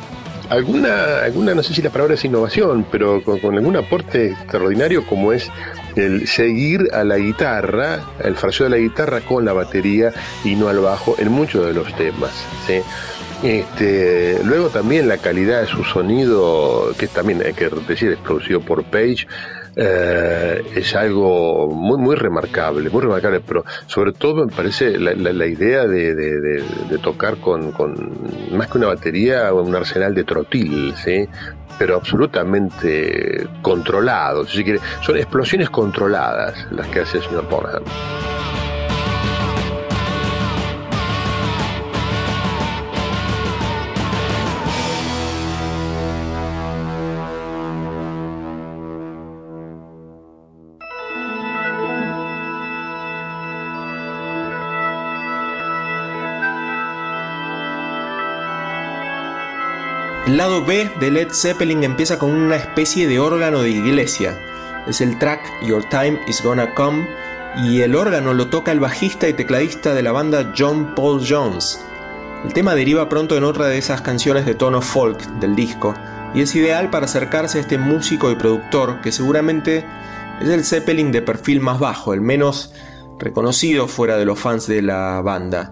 alguna, 0.50 1.24
alguna, 1.24 1.56
no 1.56 1.64
sé 1.64 1.74
si 1.74 1.82
la 1.82 1.90
palabra 1.90 2.16
es 2.16 2.26
innovación, 2.26 2.86
pero 2.92 3.24
con, 3.24 3.58
algún 3.58 3.76
aporte 3.76 4.32
extraordinario 4.32 5.06
como 5.06 5.34
es 5.34 5.50
el 5.96 6.28
seguir 6.28 6.90
a 6.94 7.04
la 7.04 7.18
guitarra, 7.18 8.02
el 8.24 8.36
fraseo 8.36 8.66
de 8.66 8.72
la 8.72 8.78
guitarra 8.78 9.22
con 9.22 9.46
la 9.46 9.54
batería 9.54 10.12
y 10.44 10.56
no 10.56 10.68
al 10.68 10.80
bajo 10.80 11.16
en 11.20 11.32
muchos 11.32 11.66
de 11.66 11.74
los 11.74 11.96
temas. 11.96 12.32
Este, 13.44 14.40
luego 14.46 14.70
también 14.70 15.10
la 15.10 15.18
calidad 15.18 15.62
de 15.62 15.68
su 15.68 15.84
sonido, 15.84 16.94
que 16.98 17.08
también 17.08 17.42
hay 17.46 17.54
que 17.54 17.70
decir 17.86 18.14
es 18.14 18.20
producido 18.20 18.62
por 18.62 18.86
Page, 18.86 19.28
eh, 19.76 20.64
es 20.76 20.96
algo 20.96 21.70
muy 21.70 21.98
muy 21.98 22.16
remarcable, 22.16 22.90
muy 22.90 23.02
remarcable, 23.02 23.42
pero 23.42 23.66
sobre 23.88 24.14
todo 24.14 24.46
me 24.46 24.52
parece 24.54 24.98
la, 24.98 25.46
idea 25.46 25.86
de, 25.86 26.64
tocar 27.02 27.36
con, 27.38 27.74
más 28.52 28.68
que 28.68 28.78
una 28.78 28.88
batería, 28.88 29.52
un 29.54 29.76
arsenal 29.76 30.16
de 30.16 30.24
trotil, 30.24 30.94
¿sí? 30.96 31.28
pero 31.78 31.98
absolutamente 31.98 33.46
controlado, 33.62 34.46
si 34.46 34.64
quiere, 34.64 34.80
son 35.02 35.18
explosiones 35.18 35.70
controladas 35.70 36.66
las 36.72 36.88
que 36.88 37.02
hace 37.02 37.18
el 37.18 37.24
señor 37.24 37.50
Bonham. 37.50 37.84
El 60.26 60.38
lado 60.38 60.64
B 60.64 60.90
de 61.02 61.12
Led 61.12 61.34
Zeppelin 61.34 61.84
empieza 61.84 62.18
con 62.18 62.32
una 62.32 62.56
especie 62.56 63.10
de 63.10 63.20
órgano 63.20 63.62
de 63.62 63.72
iglesia. 63.72 64.40
Es 64.88 65.02
el 65.02 65.20
track 65.20 65.42
Your 65.62 65.84
Time 65.90 66.18
Is 66.30 66.42
Gonna 66.42 66.74
Come 66.76 67.06
y 67.66 67.82
el 67.82 67.94
órgano 67.94 68.34
lo 68.34 68.48
toca 68.48 68.72
el 68.72 68.80
bajista 68.80 69.28
y 69.28 69.34
tecladista 69.34 69.94
de 69.94 70.02
la 70.02 70.14
banda 70.14 70.54
John 70.58 70.96
Paul 70.96 71.22
Jones. 71.28 71.78
El 72.46 72.54
tema 72.54 72.74
deriva 72.74 73.10
pronto 73.10 73.36
en 73.36 73.44
otra 73.44 73.68
de 73.68 73.78
esas 73.78 74.00
canciones 74.00 74.46
de 74.46 74.56
tono 74.56 74.82
folk 74.82 75.20
del 75.42 75.58
disco 75.58 75.94
y 76.34 76.40
es 76.40 76.56
ideal 76.56 76.90
para 76.90 77.04
acercarse 77.04 77.58
a 77.58 77.62
este 77.62 77.78
músico 77.78 78.32
y 78.32 78.36
productor 78.36 79.02
que 79.02 79.12
seguramente 79.12 79.86
es 80.42 80.48
el 80.48 80.64
Zeppelin 80.64 81.12
de 81.12 81.22
perfil 81.22 81.60
más 81.60 81.80
bajo, 81.80 82.14
el 82.14 82.22
menos 82.22 82.74
reconocido 83.20 83.90
fuera 83.90 84.16
de 84.16 84.24
los 84.24 84.40
fans 84.40 84.68
de 84.68 84.84
la 84.84 85.20
banda. 85.22 85.72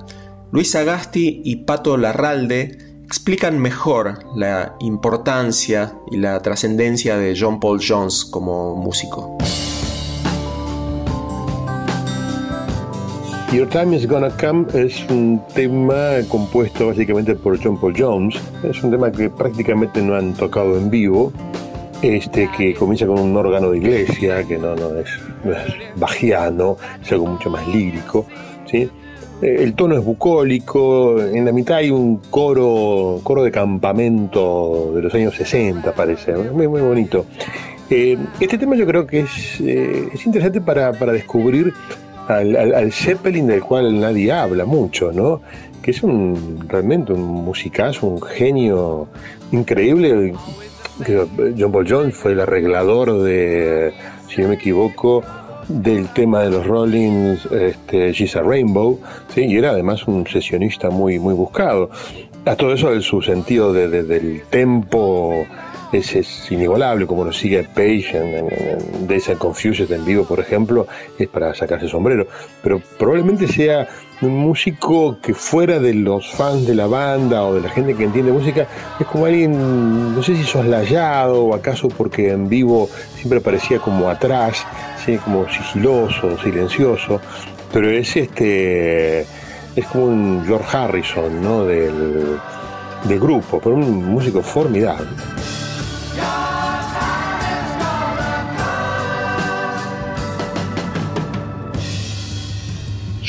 Luis 0.52 0.76
Agasti 0.76 1.42
y 1.46 1.64
Pato 1.64 1.96
Larralde 1.96 2.91
explican 3.12 3.60
mejor 3.60 4.20
la 4.36 4.78
importancia 4.80 5.92
y 6.10 6.16
la 6.16 6.42
trascendencia 6.42 7.18
de 7.18 7.36
John 7.38 7.60
Paul 7.60 7.82
Jones 7.86 8.24
como 8.24 8.74
músico. 8.78 9.38
Your 13.52 13.68
Time 13.68 13.98
is 13.98 14.08
Gonna 14.08 14.30
Come 14.38 14.66
es 14.74 15.04
un 15.10 15.42
tema 15.54 16.22
compuesto 16.30 16.88
básicamente 16.88 17.36
por 17.36 17.62
John 17.62 17.78
Paul 17.78 17.94
Jones. 17.98 18.40
Es 18.64 18.82
un 18.82 18.92
tema 18.92 19.12
que 19.12 19.30
prácticamente 19.30 20.02
no 20.02 20.16
han 20.16 20.34
tocado 20.34 20.78
en 20.78 20.90
vivo. 20.90 21.34
Este 22.02 22.50
que 22.58 22.74
comienza 22.74 23.06
con 23.08 23.20
un 23.20 23.36
órgano 23.36 23.72
de 23.72 23.80
iglesia, 23.80 24.48
que 24.48 24.58
no, 24.58 24.74
no, 24.74 24.96
es, 24.96 25.10
no 25.44 25.52
es 25.52 25.74
bajiano, 25.98 26.78
es 27.04 27.12
algo 27.12 27.26
mucho 27.28 27.50
más 27.50 27.68
lírico. 27.68 28.26
¿sí? 28.68 28.90
Eh, 29.42 29.64
el 29.64 29.74
tono 29.74 29.98
es 29.98 30.06
bucólico, 30.06 31.20
en 31.22 31.46
la 31.46 31.52
mitad 31.52 31.78
hay 31.78 31.90
un 31.90 32.18
coro, 32.30 33.20
coro 33.24 33.44
de 33.44 33.52
campamento 33.52 34.92
de 34.96 35.02
los 35.02 35.14
años 35.16 35.36
60, 35.36 35.94
parece, 35.94 36.34
muy, 36.36 36.68
muy 36.68 36.82
bonito. 36.82 37.26
Eh, 37.90 38.18
este 38.40 38.58
tema 38.58 38.76
yo 38.76 38.86
creo 38.86 39.08
que 39.08 39.22
es, 39.22 39.60
eh, 39.60 40.10
es 40.14 40.26
interesante 40.26 40.62
para, 40.62 40.92
descubrir 41.12 41.74
al, 42.28 42.92
Zeppelin 42.94 43.48
del 43.48 43.62
cual 43.62 44.00
nadie 44.00 44.32
habla 44.32 44.66
mucho, 44.66 45.12
¿no? 45.12 45.42
Que 45.82 45.92
es 45.92 46.04
un 46.04 46.64
realmente 46.70 47.12
un 47.12 47.22
musicazo, 47.22 48.08
un 48.08 48.22
genio 48.22 49.08
increíble. 49.52 50.34
John 51.58 51.72
Paul 51.72 51.88
Jones 51.90 52.16
fue 52.16 52.34
el 52.34 52.42
arreglador 52.42 53.24
de, 53.24 53.92
si 54.30 54.42
no 54.42 54.50
me 54.50 54.56
equivoco, 54.56 55.24
del 55.72 56.08
tema 56.10 56.42
de 56.42 56.52
los 56.52 56.66
Rollins, 56.68 57.46
este, 57.46 58.12
She's 58.12 58.36
a 58.36 58.42
Rainbow, 58.42 59.00
¿sí? 59.34 59.46
y 59.46 59.58
era 59.58 59.72
además 59.72 60.08
un 60.08 60.28
sesionista 60.28 60.90
muy, 60.90 61.20
muy 61.20 61.34
buscado. 61.34 61.90
A 62.46 62.56
todo 62.56 62.74
eso, 62.74 63.00
su 63.02 63.22
sentido 63.22 63.72
de, 63.72 64.04
del 64.04 64.42
tempo 64.50 65.46
es, 65.92 66.16
es, 66.16 66.52
inigualable, 66.52 67.06
como 67.06 67.24
lo 67.24 67.34
sigue 67.34 67.64
Page 67.64 68.18
en, 68.18 68.48
en, 68.52 69.08
Days 69.08 69.30
and 69.30 69.38
Confusion 69.38 69.92
en 69.92 70.06
vivo, 70.06 70.26
por 70.26 70.40
ejemplo, 70.40 70.88
es 71.18 71.28
para 71.28 71.54
sacarse 71.54 71.88
sombrero. 71.88 72.28
Pero 72.64 72.82
probablemente 72.98 73.48
sea 73.48 73.88
un 74.22 74.38
músico 74.38 75.18
que 75.22 75.34
fuera 75.34 75.80
de 75.80 75.94
los 75.94 76.30
fans 76.32 76.68
de 76.68 76.76
la 76.76 76.88
banda 76.88 77.44
o 77.44 77.56
de 77.56 77.62
la 77.62 77.70
gente 77.70 77.96
que 77.96 78.04
entiende 78.04 78.32
música, 78.32 78.68
es 79.00 79.08
como 79.08 79.26
alguien, 79.26 80.16
no 80.16 80.22
sé 80.22 80.36
si 80.36 80.44
soslayado 80.44 81.46
o 81.46 81.56
acaso 81.56 81.88
porque 81.90 82.32
en 82.32 82.48
vivo 82.48 82.90
siempre 83.16 83.42
parecía 83.42 83.80
como 83.80 84.10
atrás, 84.10 84.66
¿sí? 85.04 85.18
como 85.18 85.50
sigiloso, 85.50 86.38
silencioso, 86.38 87.20
pero 87.74 87.90
es 87.90 88.16
este 88.16 89.22
es 89.76 89.86
como 89.92 90.06
un 90.06 90.44
George 90.46 90.78
Harrison 90.78 91.42
¿no? 91.42 91.64
del, 91.64 92.38
del 93.06 93.20
grupo, 93.20 93.60
pero 93.64 93.76
un 93.76 94.06
músico 94.06 94.42
formidable. 94.42 95.08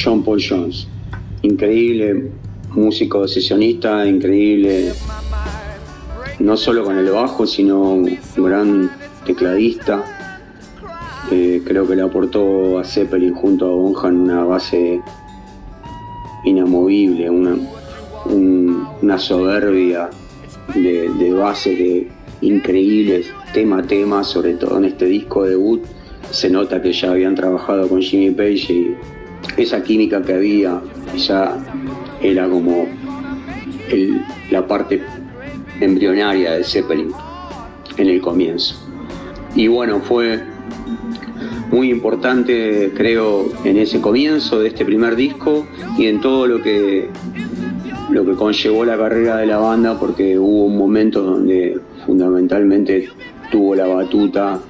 John 0.02 0.22
Paul 0.22 0.40
Jones. 0.40 0.88
Increíble 1.42 2.30
músico 2.74 3.28
sesionista, 3.28 4.06
increíble 4.06 4.92
no 6.38 6.56
solo 6.56 6.84
con 6.84 6.96
el 6.96 7.10
bajo, 7.10 7.46
sino 7.46 7.80
un 7.80 8.18
gran 8.36 8.90
tecladista. 9.24 10.04
Creo 11.28 11.86
que 11.86 11.96
le 11.96 12.02
aportó 12.02 12.78
a 12.78 12.84
Zeppelin 12.84 13.34
junto 13.34 13.66
a 13.66 13.70
Bonham 13.70 14.22
una 14.22 14.44
base 14.44 15.00
inamovible, 16.44 17.30
una, 17.30 19.18
soberbia 19.18 20.10
de, 20.74 21.08
de 21.08 21.32
bases 21.32 22.06
increíbles, 22.42 23.32
tema 23.54 23.78
a 23.78 23.82
tema, 23.82 24.24
sobre 24.24 24.54
todo 24.54 24.78
en 24.78 24.86
este 24.86 25.06
disco 25.06 25.44
debut. 25.44 25.82
Se 26.30 26.50
nota 26.50 26.82
que 26.82 26.92
ya 26.92 27.10
habían 27.10 27.34
trabajado 27.34 27.88
con 27.88 28.02
Jimmy 28.02 28.30
Page 28.30 28.72
y 28.72 28.96
esa 29.57 29.83
química 29.83 30.22
que 30.22 30.33
había 30.35 30.81
ya 31.16 31.57
era 32.22 32.48
como 32.48 32.87
la 34.50 34.66
parte 34.66 35.02
embrionaria 35.81 36.52
de 36.52 36.64
Zeppelin 36.64 37.12
en 37.96 38.09
el 38.09 38.20
comienzo. 38.20 38.76
Y 39.55 39.68
bueno, 39.68 40.00
fue 40.00 40.40
muy 41.70 41.90
importante, 41.90 42.92
creo, 42.94 43.50
en 43.64 43.78
ese 43.78 44.00
comienzo 44.00 44.61
de 44.61 44.68
este 44.68 44.85
primer 44.85 45.16
disco 45.16 45.66
y 45.98 46.07
en 46.07 46.20
todo 46.20 46.46
lo 46.46 46.62
que 46.62 47.09
lo 48.11 48.26
que 48.26 48.33
conllevó 48.33 48.85
la 48.85 48.98
carrera 48.98 49.38
de 49.38 49.46
la 49.46 49.57
banda, 49.57 49.98
porque 49.98 50.38
hubo 50.38 50.66
un 50.66 50.76
momento 50.76 51.22
donde 51.22 51.78
fundamentalmente 52.05 53.09
tuvo 53.50 53.74
la 53.74 53.87
batuta, 53.87 54.61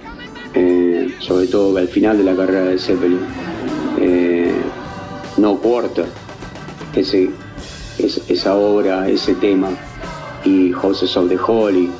eh, 0.55 1.13
sobre 1.19 1.49
todo 1.49 1.77
al 1.77 1.89
final 1.89 2.19
de 2.19 2.25
la 2.25 2.37
carrera 2.37 2.67
de 2.67 2.79
Zeppelin. 2.79 3.19
Eh, 4.01 4.42
no 5.43 5.57
Porter, 5.57 6.07
ese, 6.95 7.29
esa 7.99 8.55
obra, 8.55 9.09
ese 9.09 9.35
tema, 9.35 9.71
y 10.45 10.71
Houses 10.71 11.17
of 11.17 11.29
the 11.29 11.37
Holy. 11.37 11.91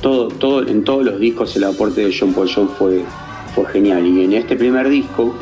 Todo, 0.00 0.28
todo, 0.28 0.66
en 0.66 0.82
todos 0.82 1.04
los 1.04 1.20
discos 1.20 1.54
el 1.56 1.64
aporte 1.64 2.06
de 2.06 2.16
John 2.18 2.32
Paul 2.32 2.48
fue, 2.48 3.04
fue 3.54 3.66
genial. 3.66 4.06
Y 4.06 4.24
en 4.24 4.32
este 4.32 4.56
primer 4.56 4.88
disco, 4.88 5.34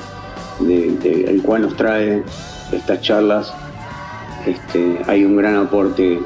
el 0.61 1.41
cual 1.43 1.63
nos 1.63 1.77
trae 1.77 2.25
estas 2.73 3.01
charlas, 3.01 3.55
este, 4.47 5.01
hay 5.07 5.25
un 5.25 5.37
gran 5.37 5.55
aporte 5.55 6.19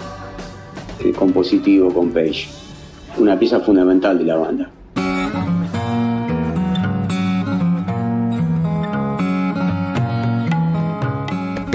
eh, 1.01 1.12
compositivo 1.12 1.93
con 1.93 2.11
Page. 2.11 2.49
Una 3.19 3.38
pieza 3.38 3.61
fundamental 3.61 4.19
de 4.19 4.25
la 4.25 4.37
banda. 4.37 4.71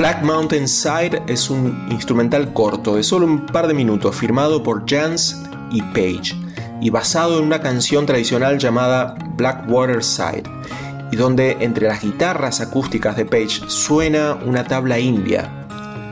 Black 0.04 0.22
Mountain 0.22 0.68
Side 0.68 1.24
es 1.28 1.50
un 1.50 1.88
instrumental 1.90 2.52
corto 2.52 2.98
de 2.98 3.04
solo 3.04 3.26
un 3.26 3.46
par 3.46 3.68
de 3.68 3.74
minutos 3.74 4.14
firmado 4.14 4.62
por 4.62 4.84
Jans 4.86 5.42
y 5.72 5.82
Page 5.82 6.36
y 6.82 6.90
basado 6.90 7.40
en 7.40 7.46
una 7.46 7.62
canción 7.62 8.06
tradicional 8.06 8.58
llamada 8.58 9.16
Blackwater 9.38 10.04
Side 10.04 10.44
y 11.10 11.16
donde 11.16 11.56
entre 11.62 11.88
las 11.88 12.02
guitarras 12.02 12.60
acústicas 12.60 13.16
de 13.16 13.24
Page 13.24 13.62
suena 13.68 14.38
una 14.46 14.66
tabla 14.66 15.00
india 15.00 15.50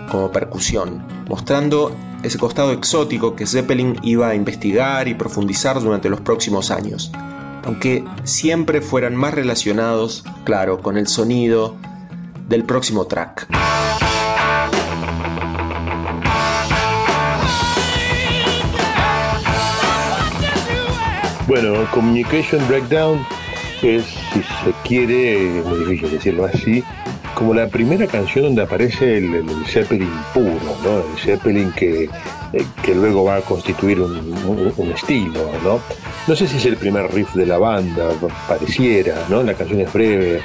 como 0.10 0.32
percusión, 0.32 1.06
mostrando 1.28 1.94
ese 2.24 2.38
costado 2.38 2.72
exótico 2.72 3.36
que 3.36 3.46
Zeppelin 3.46 3.98
iba 4.04 4.30
a 4.30 4.36
investigar 4.36 5.10
y 5.10 5.16
profundizar 5.16 5.82
durante 5.82 6.08
los 6.08 6.22
próximos 6.22 6.72
años, 6.72 7.12
aunque 7.66 8.06
siempre 8.24 8.80
fueran 8.80 9.18
más 9.18 9.34
relacionados, 9.34 10.24
claro, 10.46 10.82
con 10.82 10.96
el 10.96 11.08
sonido 11.08 11.76
del 12.52 12.66
próximo 12.66 13.06
track. 13.06 13.48
Bueno, 21.48 21.90
Communication 21.92 22.66
Breakdown 22.68 23.26
es, 23.82 24.04
si 24.06 24.42
se 24.42 24.74
quiere, 24.84 25.60
es 25.60 25.66
muy 25.66 25.80
difícil 25.80 26.12
decirlo 26.12 26.46
así, 26.46 26.84
como 27.36 27.54
la 27.54 27.68
primera 27.68 28.06
canción 28.06 28.46
donde 28.46 28.64
aparece 28.64 29.18
el, 29.18 29.44
Zeppelin 29.66 30.12
puro, 30.34 30.78
¿no? 30.84 31.00
El 31.00 31.20
Zeppelin 31.20 31.72
que, 31.72 32.04
eh, 32.04 32.66
que 32.84 32.94
luego 32.94 33.24
va 33.24 33.38
a 33.38 33.42
constituir 33.42 34.00
un, 34.00 34.92
estilo, 34.94 35.50
¿no? 35.64 35.80
No 36.28 36.36
sé 36.36 36.48
si 36.48 36.58
es 36.58 36.66
el 36.66 36.78
primer 36.78 37.12
riff 37.14 37.34
de 37.34 37.46
la 37.46 37.58
banda, 37.58 38.10
pareciera, 38.48 39.26
¿no? 39.30 39.42
La 39.42 39.54
canción 39.54 39.82
es 39.82 39.92
breve, 39.92 40.42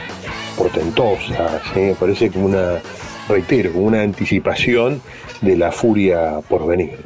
portentosa, 0.77 1.61
¿sí? 1.73 1.93
parece 1.99 2.31
como 2.31 2.47
una, 2.47 2.81
reitero, 3.29 3.73
como 3.73 3.87
una 3.87 4.03
anticipación 4.03 5.01
de 5.41 5.57
la 5.57 5.73
furia 5.73 6.41
por 6.49 6.67
venir. 6.67 6.99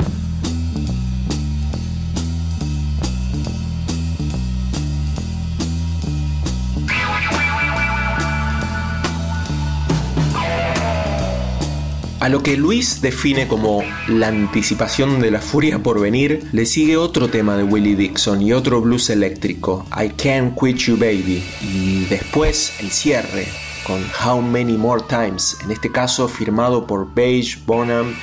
A 12.20 12.28
lo 12.28 12.42
que 12.42 12.58
Luis 12.58 13.00
define 13.00 13.48
como 13.48 13.82
la 14.06 14.28
anticipación 14.28 15.20
de 15.20 15.30
la 15.30 15.40
furia 15.40 15.82
por 15.82 15.98
venir, 15.98 16.46
le 16.52 16.66
sigue 16.66 16.98
otro 16.98 17.30
tema 17.30 17.56
de 17.56 17.62
Willie 17.62 17.96
Dixon 17.96 18.42
y 18.42 18.52
otro 18.52 18.82
blues 18.82 19.08
eléctrico, 19.08 19.86
I 19.96 20.10
Can't 20.10 20.54
Quit 20.54 20.76
You 20.76 20.98
Baby, 20.98 21.42
y 21.62 22.04
después 22.10 22.74
el 22.80 22.90
cierre 22.90 23.48
con 23.86 24.04
How 24.22 24.42
Many 24.42 24.76
More 24.76 25.02
Times, 25.08 25.56
en 25.64 25.70
este 25.70 25.90
caso 25.90 26.28
firmado 26.28 26.86
por 26.86 27.14
Page, 27.14 27.56
Bonham 27.64 28.14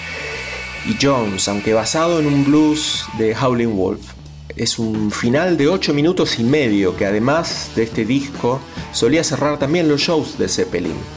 y 0.87 0.95
Jones, 1.03 1.47
aunque 1.47 1.73
basado 1.73 2.19
en 2.19 2.27
un 2.27 2.45
blues 2.45 3.03
de 3.17 3.35
Howling 3.35 3.75
Wolf. 3.75 4.11
Es 4.55 4.77
un 4.77 5.09
final 5.09 5.57
de 5.57 5.69
8 5.69 5.95
minutos 5.95 6.37
y 6.37 6.43
medio 6.43 6.95
que 6.95 7.07
además 7.07 7.71
de 7.75 7.81
este 7.81 8.05
disco 8.05 8.61
solía 8.91 9.23
cerrar 9.23 9.57
también 9.57 9.87
los 9.87 10.01
shows 10.01 10.37
de 10.37 10.47
Zeppelin 10.47 11.16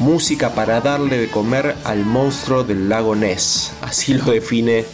música 0.00 0.54
para 0.54 0.80
darle 0.80 1.18
de 1.18 1.28
comer 1.28 1.74
al 1.84 2.04
monstruo 2.04 2.64
del 2.64 2.88
lago 2.88 3.14
Ness. 3.14 3.72
Así 3.80 4.14
lo 4.14 4.24
define 4.24 4.84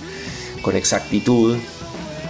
con 0.63 0.77
exactitud 0.77 1.57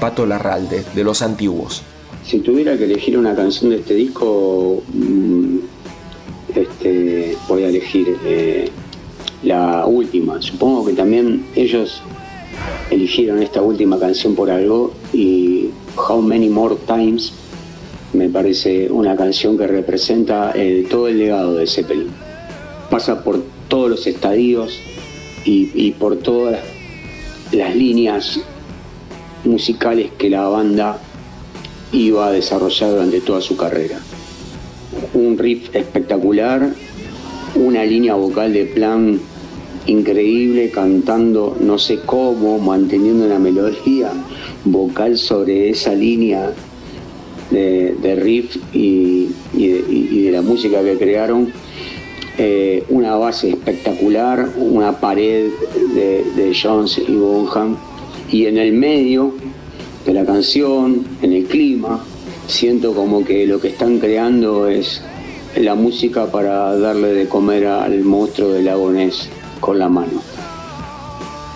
Pato 0.00 0.24
Larralde, 0.26 0.84
de 0.94 1.04
los 1.04 1.22
antiguos. 1.22 1.82
Si 2.24 2.38
tuviera 2.38 2.76
que 2.76 2.84
elegir 2.84 3.18
una 3.18 3.34
canción 3.34 3.70
de 3.70 3.76
este 3.76 3.94
disco, 3.94 4.82
mm, 4.92 5.58
este, 6.54 7.36
voy 7.48 7.64
a 7.64 7.68
elegir 7.68 8.16
eh, 8.24 8.70
la 9.42 9.86
última. 9.86 10.40
Supongo 10.40 10.86
que 10.86 10.92
también 10.92 11.46
ellos 11.54 12.02
eligieron 12.90 13.42
esta 13.42 13.62
última 13.62 13.98
canción 13.98 14.34
por 14.34 14.50
algo 14.50 14.92
y 15.12 15.70
How 15.96 16.20
Many 16.22 16.48
More 16.48 16.76
Times 16.86 17.32
me 18.12 18.28
parece 18.28 18.90
una 18.90 19.16
canción 19.16 19.56
que 19.56 19.66
representa 19.66 20.52
todo 20.90 21.06
el 21.06 21.18
legado 21.18 21.54
de 21.54 21.66
Zeppelin 21.66 22.08
pasa 22.90 23.22
por 23.22 23.40
todos 23.68 23.88
los 23.88 24.06
estadios 24.06 24.78
y, 25.44 25.92
por 25.92 26.16
todas 26.16 26.60
las 27.52 27.74
líneas 27.74 28.40
musicales 29.44 30.10
que 30.18 30.28
la 30.28 30.46
banda 30.48 30.98
iba 31.92 32.26
a 32.26 32.30
desarrollar 32.30 32.90
durante 32.90 33.20
toda 33.20 33.40
su 33.40 33.56
carrera. 33.56 33.98
Un 35.14 35.38
riff 35.38 35.74
espectacular, 35.74 36.74
una 37.54 37.84
línea 37.84 38.14
vocal 38.14 38.52
de 38.52 38.66
plan 38.66 39.20
increíble, 39.86 40.70
cantando 40.70 41.56
no 41.58 41.78
sé 41.78 42.00
cómo, 42.04 42.58
manteniendo 42.58 43.24
una 43.24 43.38
melodía 43.38 44.12
vocal 44.64 45.16
sobre 45.16 45.70
esa 45.70 45.94
línea 45.94 46.52
de, 47.50 48.18
riff 48.20 48.56
y 48.74 49.28
de 49.54 50.30
la 50.30 50.42
música 50.42 50.82
que 50.82 50.98
crearon 50.98 51.52
eh, 52.38 52.84
una 52.88 53.16
base 53.16 53.50
espectacular, 53.50 54.50
una 54.56 54.98
pared 54.98 55.50
de, 55.94 56.56
Jones 56.60 56.98
y 56.98 57.14
Bonham, 57.14 57.76
y 58.30 58.46
en 58.46 58.58
el 58.58 58.72
medio 58.72 59.34
de 60.04 60.14
la 60.14 60.24
canción, 60.24 61.04
en 61.22 61.32
el 61.32 61.44
clima, 61.44 62.04
siento 62.46 62.94
como 62.94 63.24
que 63.24 63.46
lo 63.46 63.60
que 63.60 63.68
están 63.68 63.98
creando 63.98 64.68
es 64.68 65.02
la 65.56 65.74
música 65.74 66.26
para 66.26 66.76
darle 66.78 67.12
de 67.14 67.28
comer 67.28 67.66
al 67.66 68.00
monstruo 68.02 68.50
del 68.50 68.64
lago 68.66 68.92
con 69.60 69.78
la 69.78 69.88
mano. 69.88 70.29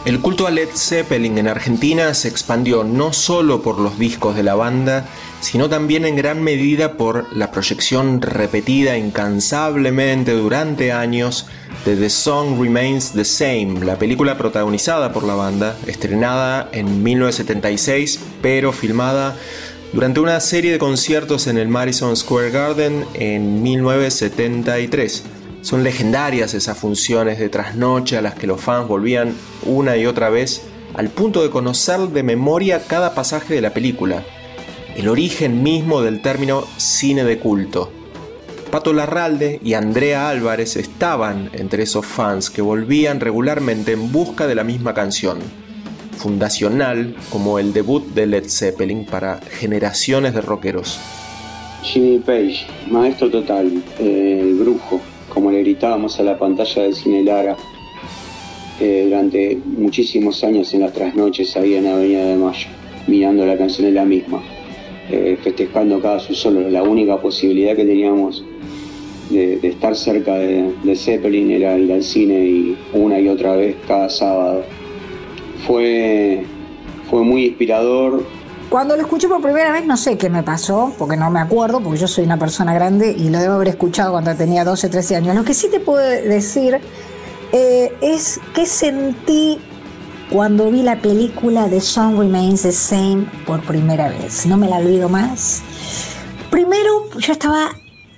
El 0.04 0.20
culto 0.20 0.46
a 0.46 0.50
Led 0.50 0.68
Zeppelin 0.74 1.38
en 1.38 1.48
Argentina 1.48 2.12
se 2.12 2.28
expandió 2.28 2.84
no 2.84 3.14
solo 3.14 3.62
por 3.62 3.78
los 3.78 3.98
discos 3.98 4.36
de 4.36 4.42
la 4.42 4.54
banda, 4.54 5.06
sino 5.40 5.70
también 5.70 6.04
en 6.04 6.14
gran 6.14 6.42
medida 6.42 6.98
por 6.98 7.34
la 7.34 7.50
proyección 7.50 8.20
repetida 8.20 8.98
incansablemente 8.98 10.32
durante 10.32 10.92
años 10.92 11.46
de 11.86 11.96
The 11.96 12.10
Song 12.10 12.60
Remains 12.60 13.12
the 13.12 13.24
Same, 13.24 13.82
la 13.82 13.98
película 13.98 14.36
protagonizada 14.36 15.10
por 15.10 15.24
la 15.24 15.36
banda, 15.36 15.74
estrenada 15.86 16.68
en 16.72 17.02
1976, 17.02 18.20
pero 18.42 18.72
filmada 18.72 19.34
durante 19.94 20.20
una 20.20 20.38
serie 20.40 20.72
de 20.72 20.78
conciertos 20.78 21.46
en 21.46 21.56
el 21.56 21.68
Madison 21.68 22.14
Square 22.14 22.50
Garden 22.50 23.06
en 23.14 23.62
1973. 23.62 25.22
Son 25.64 25.82
legendarias 25.82 26.52
esas 26.52 26.76
funciones 26.76 27.38
de 27.38 27.48
trasnoche 27.48 28.18
a 28.18 28.20
las 28.20 28.34
que 28.34 28.46
los 28.46 28.60
fans 28.60 28.86
volvían 28.86 29.34
una 29.64 29.96
y 29.96 30.04
otra 30.04 30.28
vez 30.28 30.60
al 30.92 31.08
punto 31.08 31.42
de 31.42 31.48
conocer 31.48 32.00
de 32.00 32.22
memoria 32.22 32.82
cada 32.86 33.14
pasaje 33.14 33.54
de 33.54 33.62
la 33.62 33.72
película, 33.72 34.24
el 34.94 35.08
origen 35.08 35.62
mismo 35.62 36.02
del 36.02 36.20
término 36.20 36.66
cine 36.76 37.24
de 37.24 37.38
culto. 37.38 37.90
Pato 38.70 38.92
Larralde 38.92 39.58
y 39.64 39.72
Andrea 39.72 40.28
Álvarez 40.28 40.76
estaban 40.76 41.48
entre 41.54 41.84
esos 41.84 42.04
fans 42.04 42.50
que 42.50 42.60
volvían 42.60 43.20
regularmente 43.20 43.92
en 43.92 44.12
busca 44.12 44.46
de 44.46 44.56
la 44.56 44.64
misma 44.64 44.92
canción, 44.92 45.38
fundacional 46.18 47.16
como 47.30 47.58
el 47.58 47.72
debut 47.72 48.04
de 48.12 48.26
Led 48.26 48.50
Zeppelin 48.50 49.06
para 49.06 49.40
generaciones 49.40 50.34
de 50.34 50.42
rockeros. 50.42 51.00
Jimmy 51.84 52.18
Page, 52.18 52.66
maestro 52.90 53.30
total, 53.30 53.82
eh, 53.98 54.54
brujo, 54.58 54.93
como 55.34 55.50
le 55.50 55.60
gritábamos 55.60 56.18
a 56.20 56.22
la 56.22 56.38
pantalla 56.38 56.82
del 56.84 56.94
cine 56.94 57.24
Lara 57.24 57.56
eh, 58.80 59.02
durante 59.04 59.58
muchísimos 59.64 60.42
años 60.44 60.72
en 60.72 60.80
las 60.80 60.92
trasnoches 60.92 61.56
ahí 61.56 61.74
en 61.74 61.88
Avenida 61.88 62.24
de 62.24 62.36
Mayo, 62.36 62.68
mirando 63.08 63.44
la 63.44 63.58
canción 63.58 63.88
de 63.88 63.92
la 63.92 64.04
misma, 64.04 64.40
eh, 65.10 65.36
festejando 65.42 66.00
cada 66.00 66.20
su 66.20 66.34
solo. 66.34 66.68
La 66.70 66.84
única 66.84 67.20
posibilidad 67.20 67.74
que 67.74 67.84
teníamos 67.84 68.44
de, 69.30 69.58
estar 69.62 69.96
cerca 69.96 70.36
de, 70.36 70.72
de, 70.82 70.96
Zeppelin 70.96 71.50
era 71.50 71.76
ir 71.76 71.92
al 71.92 72.02
cine 72.02 72.46
y 72.46 72.76
una 72.92 73.18
y 73.18 73.28
otra 73.28 73.56
vez 73.56 73.74
cada 73.88 74.08
sábado. 74.08 74.62
Fue, 75.66 76.42
fue 77.10 77.22
muy 77.22 77.46
inspirador, 77.46 78.24
cuando 78.74 78.96
lo 78.96 79.02
escuché 79.02 79.28
por 79.28 79.40
primera 79.40 79.70
vez 79.70 79.86
no 79.86 79.96
sé 79.96 80.18
qué 80.18 80.28
me 80.28 80.42
pasó, 80.42 80.92
porque 80.98 81.16
no 81.16 81.30
me 81.30 81.38
acuerdo, 81.38 81.80
porque 81.80 81.96
yo 81.96 82.08
soy 82.08 82.24
una 82.24 82.40
persona 82.40 82.74
grande 82.74 83.12
y 83.16 83.28
lo 83.28 83.38
debo 83.38 83.54
haber 83.54 83.68
escuchado 83.68 84.10
cuando 84.10 84.34
tenía 84.34 84.64
12, 84.64 84.88
13 84.88 85.14
años. 85.14 85.36
Lo 85.36 85.44
que 85.44 85.54
sí 85.54 85.68
te 85.70 85.78
puedo 85.78 86.04
decir 86.04 86.80
eh, 87.52 87.96
es 88.00 88.40
que 88.52 88.66
sentí 88.66 89.60
cuando 90.28 90.72
vi 90.72 90.82
la 90.82 91.00
película 91.00 91.68
The 91.68 91.80
Song 91.80 92.18
Remains 92.18 92.62
the 92.62 92.72
Same 92.72 93.26
por 93.46 93.62
primera 93.62 94.08
vez. 94.08 94.44
No 94.44 94.56
me 94.56 94.68
la 94.68 94.78
olvido 94.78 95.08
más. 95.08 95.62
Primero, 96.50 97.08
yo 97.16 97.32
estaba, 97.32 97.68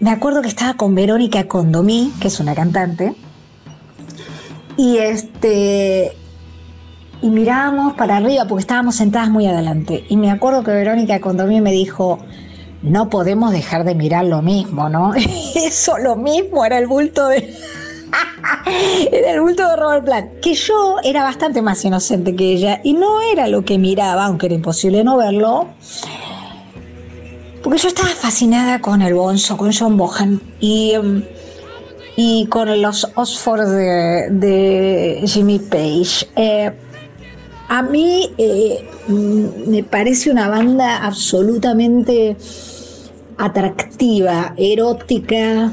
me 0.01 0.09
acuerdo 0.09 0.41
que 0.41 0.49
estaba 0.49 0.73
con 0.73 0.95
Verónica 0.95 1.47
Condomí, 1.47 2.15
que 2.19 2.29
es 2.29 2.41
una 2.41 2.55
cantante, 2.55 3.15
y 4.79 4.97
este 4.97 6.17
y 7.23 7.29
mirábamos 7.29 7.95
para 7.95 8.17
arriba 8.19 8.45
porque 8.47 8.61
estábamos 8.61 8.97
sentadas 8.97 9.31
muy 9.31 9.47
adelante. 9.47 10.05
Y 10.09 10.17
me 10.17 10.31
acuerdo 10.31 10.63
que 10.63 10.71
Verónica 10.71 11.21
cuando 11.21 11.47
mí 11.47 11.61
me 11.61 11.73
dijo, 11.73 12.19
no 12.83 13.09
podemos 13.11 13.53
dejar 13.53 13.85
de 13.85 13.95
mirar 13.95 14.27
lo 14.27 14.43
mismo, 14.43 14.89
¿no? 14.89 15.13
Eso 15.55 15.99
lo 15.99 16.17
mismo 16.17 16.65
era 16.65 16.79
el 16.79 16.87
bulto 16.87 17.29
de, 17.29 17.53
era 19.13 19.33
el 19.33 19.41
bulto 19.41 19.69
de 19.69 19.77
Robert 19.77 20.05
Plant. 20.05 20.41
Que 20.41 20.55
yo 20.55 20.97
era 21.03 21.23
bastante 21.23 21.63
más 21.63 21.85
inocente 21.85 22.35
que 22.35 22.53
ella 22.53 22.81
y 22.85 22.93
no 22.93 23.21
era 23.21 23.49
lo 23.49 23.65
que 23.65 23.79
miraba, 23.79 24.27
aunque 24.27 24.47
era 24.47 24.55
imposible 24.55 25.05
no 25.05 25.17
verlo. 25.17 25.69
Porque 27.63 27.79
yo 27.79 27.89
estaba 27.89 28.09
fascinada 28.09 28.81
con 28.81 29.03
el 29.03 29.15
bonzo, 29.15 29.57
con 29.57 29.73
John 29.73 29.97
Bohan 29.97 30.41
y, 30.61 30.97
um, 30.97 31.23
y 32.17 32.47
con 32.47 32.81
los 32.81 33.09
Oxford 33.17 33.67
de, 34.31 35.21
Jimmy 35.27 35.59
Page. 35.59 36.29
Eh, 36.37 36.73
a 37.69 37.83
mí 37.83 38.31
eh, 38.39 38.89
mm, 39.09 39.71
me 39.71 39.83
parece 39.83 40.31
una 40.31 40.49
banda 40.49 41.05
absolutamente 41.05 42.37
atractiva, 43.39 44.55
erótica, 44.57 45.73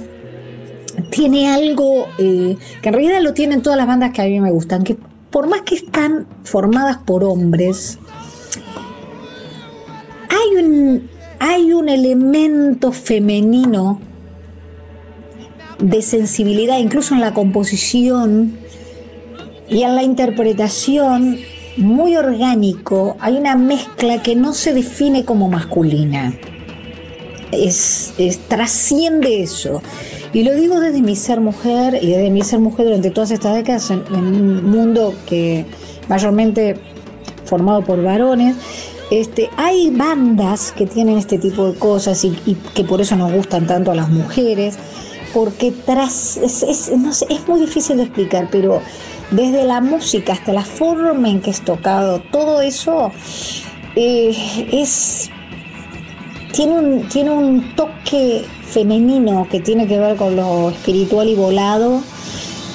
tiene 1.09 1.49
algo 1.49 2.07
eh, 2.17 2.57
que 2.81 2.89
en 2.89 2.93
realidad 2.93 3.21
lo 3.21 3.33
tienen 3.33 3.61
todas 3.61 3.77
las 3.77 3.87
bandas 3.87 4.11
que 4.11 4.21
a 4.21 4.25
mí 4.25 4.39
me 4.39 4.51
gustan, 4.51 4.83
que 4.83 4.97
por 5.29 5.47
más 5.47 5.61
que 5.61 5.75
están 5.75 6.27
formadas 6.43 6.97
por 6.97 7.23
hombres, 7.23 7.97
hay 10.29 10.63
un, 10.63 11.09
hay 11.39 11.73
un 11.73 11.89
elemento 11.89 12.91
femenino 12.91 13.99
de 15.79 16.01
sensibilidad, 16.01 16.77
incluso 16.77 17.15
en 17.15 17.21
la 17.21 17.33
composición 17.33 18.57
y 19.69 19.83
en 19.83 19.95
la 19.95 20.03
interpretación, 20.03 21.39
muy 21.77 22.15
orgánico. 22.15 23.17
Hay 23.19 23.35
una 23.35 23.55
mezcla 23.55 24.21
que 24.21 24.35
no 24.35 24.53
se 24.53 24.73
define 24.73 25.25
como 25.25 25.49
masculina. 25.49 26.33
Es, 27.51 28.13
trasciende 28.47 29.43
eso. 29.43 29.81
Y 30.33 30.43
lo 30.43 30.53
digo 30.55 30.79
desde 30.79 31.01
mi 31.01 31.15
ser 31.15 31.39
mujer 31.39 31.99
y 32.01 32.07
desde 32.07 32.29
mi 32.31 32.41
ser 32.41 32.59
mujer 32.59 32.85
durante 32.85 33.11
todas 33.11 33.31
estas 33.31 33.53
décadas 33.53 33.91
en, 33.91 34.01
un 34.11 34.69
mundo 34.69 35.13
que 35.27 35.65
mayormente 36.07 36.75
formado 37.45 37.83
por 37.83 38.01
varones. 38.01 38.55
Este, 39.11 39.49
hay 39.57 39.91
bandas 39.91 40.71
que 40.71 40.87
tienen 40.87 41.19
este 41.19 41.37
tipo 41.37 41.71
de 41.71 41.77
cosas 41.77 42.23
y, 42.23 42.31
que 42.73 42.83
por 42.83 42.99
eso 42.99 43.15
nos 43.15 43.31
gustan 43.31 43.67
tanto 43.67 43.91
a 43.91 43.95
las 43.95 44.09
mujeres, 44.09 44.75
porque 45.33 45.71
tras, 45.71 46.37
es, 46.37 46.63
es, 46.63 46.91
muy 47.47 47.59
difícil 47.59 47.97
de 47.97 48.03
explicar, 48.03 48.47
pero 48.51 48.81
desde 49.33 49.65
la 49.65 49.81
música 49.81 50.33
hasta 50.33 50.53
la 50.53 50.63
forma 50.63 51.27
en 51.27 51.41
que 51.41 51.49
es 51.49 51.61
tocado, 51.61 52.21
todo 52.31 52.61
eso 52.61 53.11
eh, 53.95 54.35
es 54.71 55.29
tiene 56.53 57.31
un, 57.31 57.75
toque 57.75 58.45
femenino 58.61 59.47
que 59.49 59.59
tiene 59.59 59.87
que 59.87 59.97
ver 59.97 60.15
con 60.17 60.35
lo 60.35 60.69
espiritual 60.69 61.27
y 61.27 61.35
volado 61.35 62.01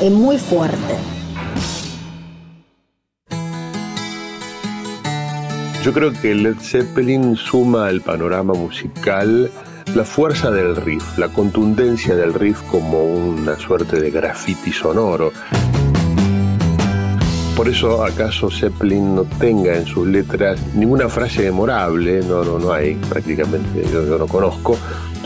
es 0.01 0.11
muy 0.11 0.37
fuerte. 0.37 0.97
Yo 5.85 5.93
creo 5.93 6.13
que 6.13 6.35
Led 6.35 6.57
Zeppelin 6.61 7.37
suma 7.37 7.87
al 7.87 8.01
panorama 8.01 8.53
musical 8.53 9.49
la 9.95 10.05
fuerza 10.05 10.51
del 10.51 10.75
riff, 10.75 11.17
la 11.17 11.29
contundencia 11.29 12.17
del 12.17 12.35
riff 12.35 12.61
como 12.71 13.05
una 13.05 13.57
suerte 13.57 14.01
de 14.01 14.11
graffiti 14.11 14.73
sonoro. 14.73 15.33
Por 17.59 17.69
eso 17.69 18.05
acaso 18.05 18.53
Zeppelin 18.53 19.17
no 19.17 19.25
tenga 19.25 19.75
en 19.75 19.85
sus 19.85 20.07
letras 20.07 20.61
ninguna 20.77 21.09
frase 21.09 21.43
memorable, 21.43 22.21
no, 22.21 22.45
no, 22.45 22.57
no 22.57 22.73
hay 22.73 22.95
prácticamente, 22.95 23.85
yo, 23.93 24.17
no 24.17 24.29
conozco, 24.29 24.77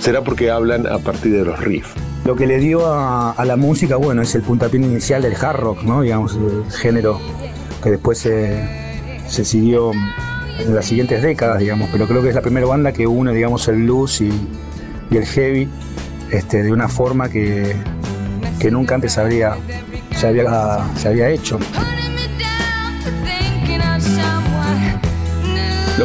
será 0.01 0.25
porque 0.25 0.51
hablan 0.51 0.87
a 0.87 0.97
partir 0.97 1.35
de 1.35 1.45
los 1.45 1.61
riffs. 1.61 1.93
Lo 2.25 2.35
que 2.35 2.47
le 2.47 2.57
dio 2.57 2.87
a, 2.87 3.37
la 3.45 3.57
música, 3.57 3.97
bueno, 3.97 4.23
es 4.23 4.35
el 4.35 4.41
puntapié 4.41 4.81
inicial 4.81 5.21
del 5.21 5.35
hard 5.35 5.61
rock, 5.61 5.83
¿no? 5.83 6.01
Digamos, 6.01 6.37
el 6.37 6.73
género 6.73 7.21
que 7.83 7.91
después 7.91 8.17
se, 8.17 8.67
siguió 9.29 9.91
en 9.93 10.75
las 10.75 10.87
siguientes 10.87 11.23
décadas, 11.23 11.59
digamos, 11.59 11.91
pero 11.93 12.07
creo 12.09 12.23
que 12.23 12.31
es 12.31 12.35
la 12.35 12.41
primera 12.41 12.65
banda 12.65 12.93
que 12.93 13.07
une, 13.07 13.35
digamos, 13.35 13.69
el 13.69 13.83
blues 13.83 14.23
y, 14.23 14.31
el 15.11 15.27
heavy 15.27 15.69
este, 16.31 16.63
de 16.63 16.73
una 16.73 16.89
forma 16.89 17.29
que, 17.29 17.77
nunca 18.71 18.95
antes 18.95 19.13
se, 19.13 19.21
había, 19.21 19.55
se 20.17 21.09
había 21.09 21.29
hecho. 21.29 21.59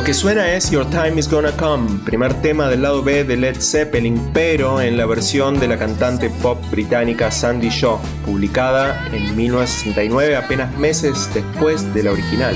Que 0.08 0.14
suena 0.14 0.54
es 0.54 0.72
Your 0.72 0.90
Time 0.90 1.20
Is 1.20 1.30
Gonna 1.30 1.52
Come, 1.52 2.00
primer 2.06 2.34
tema 2.36 2.70
del 2.70 2.84
lado 2.84 3.04
B 3.04 3.26
de 3.26 3.36
Led 3.36 3.60
Zeppelin, 3.60 4.32
pero 4.34 4.80
en 4.80 4.96
la 4.96 5.06
versión 5.06 5.60
de 5.60 5.68
la 5.68 5.78
cantante 5.78 6.30
pop 6.30 6.58
británica 6.72 7.30
Sandy 7.30 7.68
Shaw, 7.68 8.00
publicada 8.26 9.06
en 9.12 9.36
1969, 9.36 10.38
apenas 10.38 10.74
meses 10.78 11.30
después 11.34 11.94
de 11.94 12.04
la 12.04 12.12
original. 12.14 12.56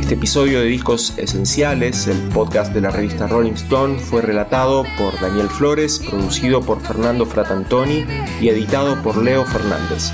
Este 0.00 0.14
episodio 0.14 0.60
de 0.60 0.64
Discos 0.64 1.12
Esenciales, 1.18 2.06
el 2.06 2.16
podcast 2.30 2.72
de 2.72 2.80
la 2.80 2.90
revista 2.90 3.26
Rolling 3.26 3.52
Stone, 3.52 3.98
fue 3.98 4.22
relatado 4.22 4.86
por 4.96 5.20
Daniel 5.20 5.50
Flores, 5.50 5.98
producido 5.98 6.62
por 6.62 6.80
Fernando 6.80 7.26
Fratantoni 7.26 8.06
y 8.40 8.48
editado 8.48 8.96
por 9.02 9.18
Leo 9.18 9.44
Fernández. 9.44 10.10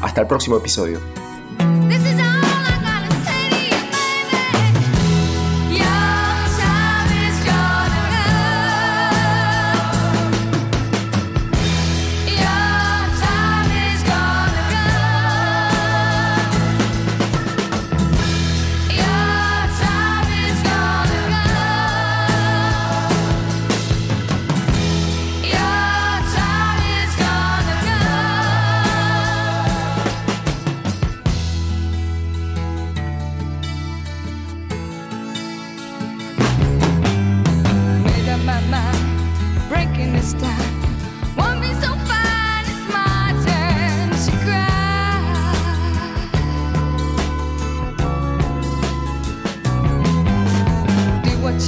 Hasta 0.00 0.22
el 0.22 0.26
próximo 0.26 0.56
episodio. 0.56 1.17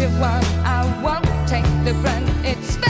I 0.03 1.03
won't 1.03 1.49
take 1.49 1.65
the 1.85 1.93
brunt. 2.01 2.27
It's 2.43 2.77
fair. 2.77 2.90